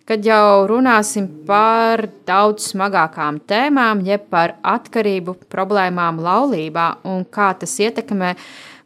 [0.06, 7.74] kad jau runāsim par daudz smagākām tēmām, jeb par atkarību problēmām laulībā un kā tas
[7.82, 8.30] ietekmē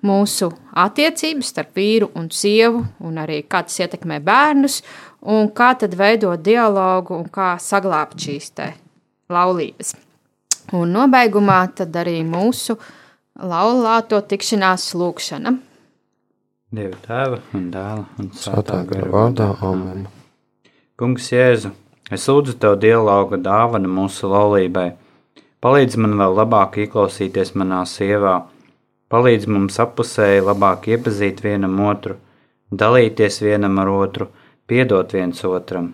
[0.09, 4.81] mūsu attiecības starp vīru un sievu, un arī kā tas ietekmē bērnus,
[5.21, 8.73] un kā tad veidot dialogu un kā saglābt šīs te
[9.29, 9.93] laulības.
[10.73, 12.81] Un nobeigumā tad arī mūsu
[13.37, 15.59] laulāto tikšanās lūkšana.
[16.75, 19.45] Dieva tēva un dēla un svētā gara vārdā.
[19.63, 20.01] Amen.
[20.99, 21.71] Kungs, Jēzu,
[22.11, 24.89] es lūdzu Tev dialogu dāvanu mūsu laulībai.
[25.63, 28.35] Palīdz man vēl labāk ieklausīties manā sievā,
[29.15, 32.19] palīdz mums apusēji labāk iepazīt vienam otru,
[32.75, 34.29] dalīties vienam ar otru,
[34.67, 35.93] piedot viens otram.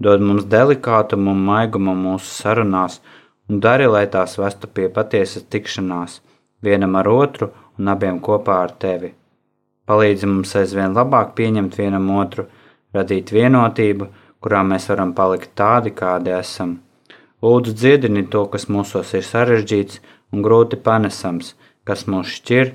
[0.00, 3.02] Dod mums delikātumu un maigumu mūsu sarunās
[3.50, 6.22] un dari, lai tās vestu pie patiesas tikšanās,
[6.64, 9.12] vienam ar otru un abiem kopā ar Tevi
[9.88, 12.46] palīdzi mums aizvien labāk pieņemt vienam otru,
[12.94, 14.08] radīt vienotību,
[14.44, 16.78] kurā mēs varam palikt tādi, kādi esam.
[17.42, 20.00] Lūdzu, dziedini to, kas mūsos ir sarežģīts
[20.34, 21.54] un grūti panesams,
[21.86, 22.72] kas mūs šķir,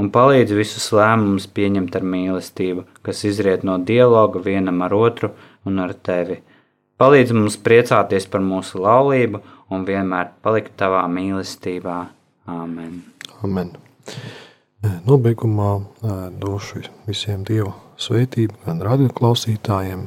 [0.00, 5.32] un palīdz visus lēmumus pieņemt ar mīlestību, kas izriet no dialoga vienam ar otru
[5.66, 6.40] un ar tevi.
[6.96, 9.42] Palīdz mums priecāties par mūsu laulību
[9.74, 12.00] un vienmēr palikt tavā mīlestībā.
[12.46, 13.02] Āmen!
[13.44, 13.76] Amen.
[15.06, 15.70] Nobeigumā
[16.40, 20.06] došu visiem Dievu svētību, gan radioklausītājiem,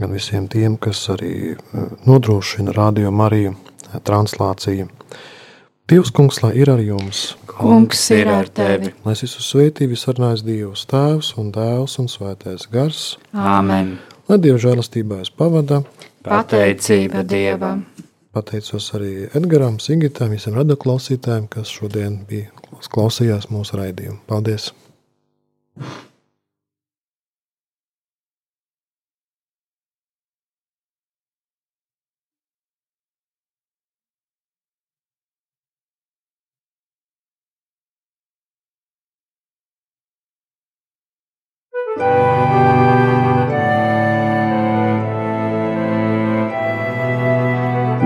[0.00, 1.56] gan visiem tiem, kas arī
[2.06, 3.54] nodrošina radio Mariju
[4.06, 4.88] translāciju.
[5.90, 8.92] Dievs, kungs, lai ir ar jums, Kungs ir ar tevi.
[9.04, 13.96] lai es visu svētību sarunājas Dievs, Tēvs un Dēls un Svētais Gars, Āmen!
[14.30, 15.82] lai Dieva žēlastībā es pavada.
[16.22, 17.82] Pateicība Dievam!
[18.30, 22.52] Pateicos arī Edgaram, Sigitam, visiem radioklausītājiem, kas šodien bija
[22.88, 24.22] klausījās mūsu raidījumu.
[24.30, 24.70] Paldies!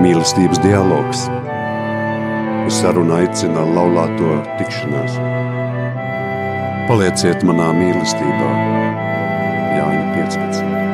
[0.05, 1.25] Mīlestības dialogs.
[2.65, 5.19] Uz sarunu aicina laulāto tikšanās.
[6.89, 8.49] Palieciet manā mīlestībā,
[9.75, 10.84] Jāņa 15.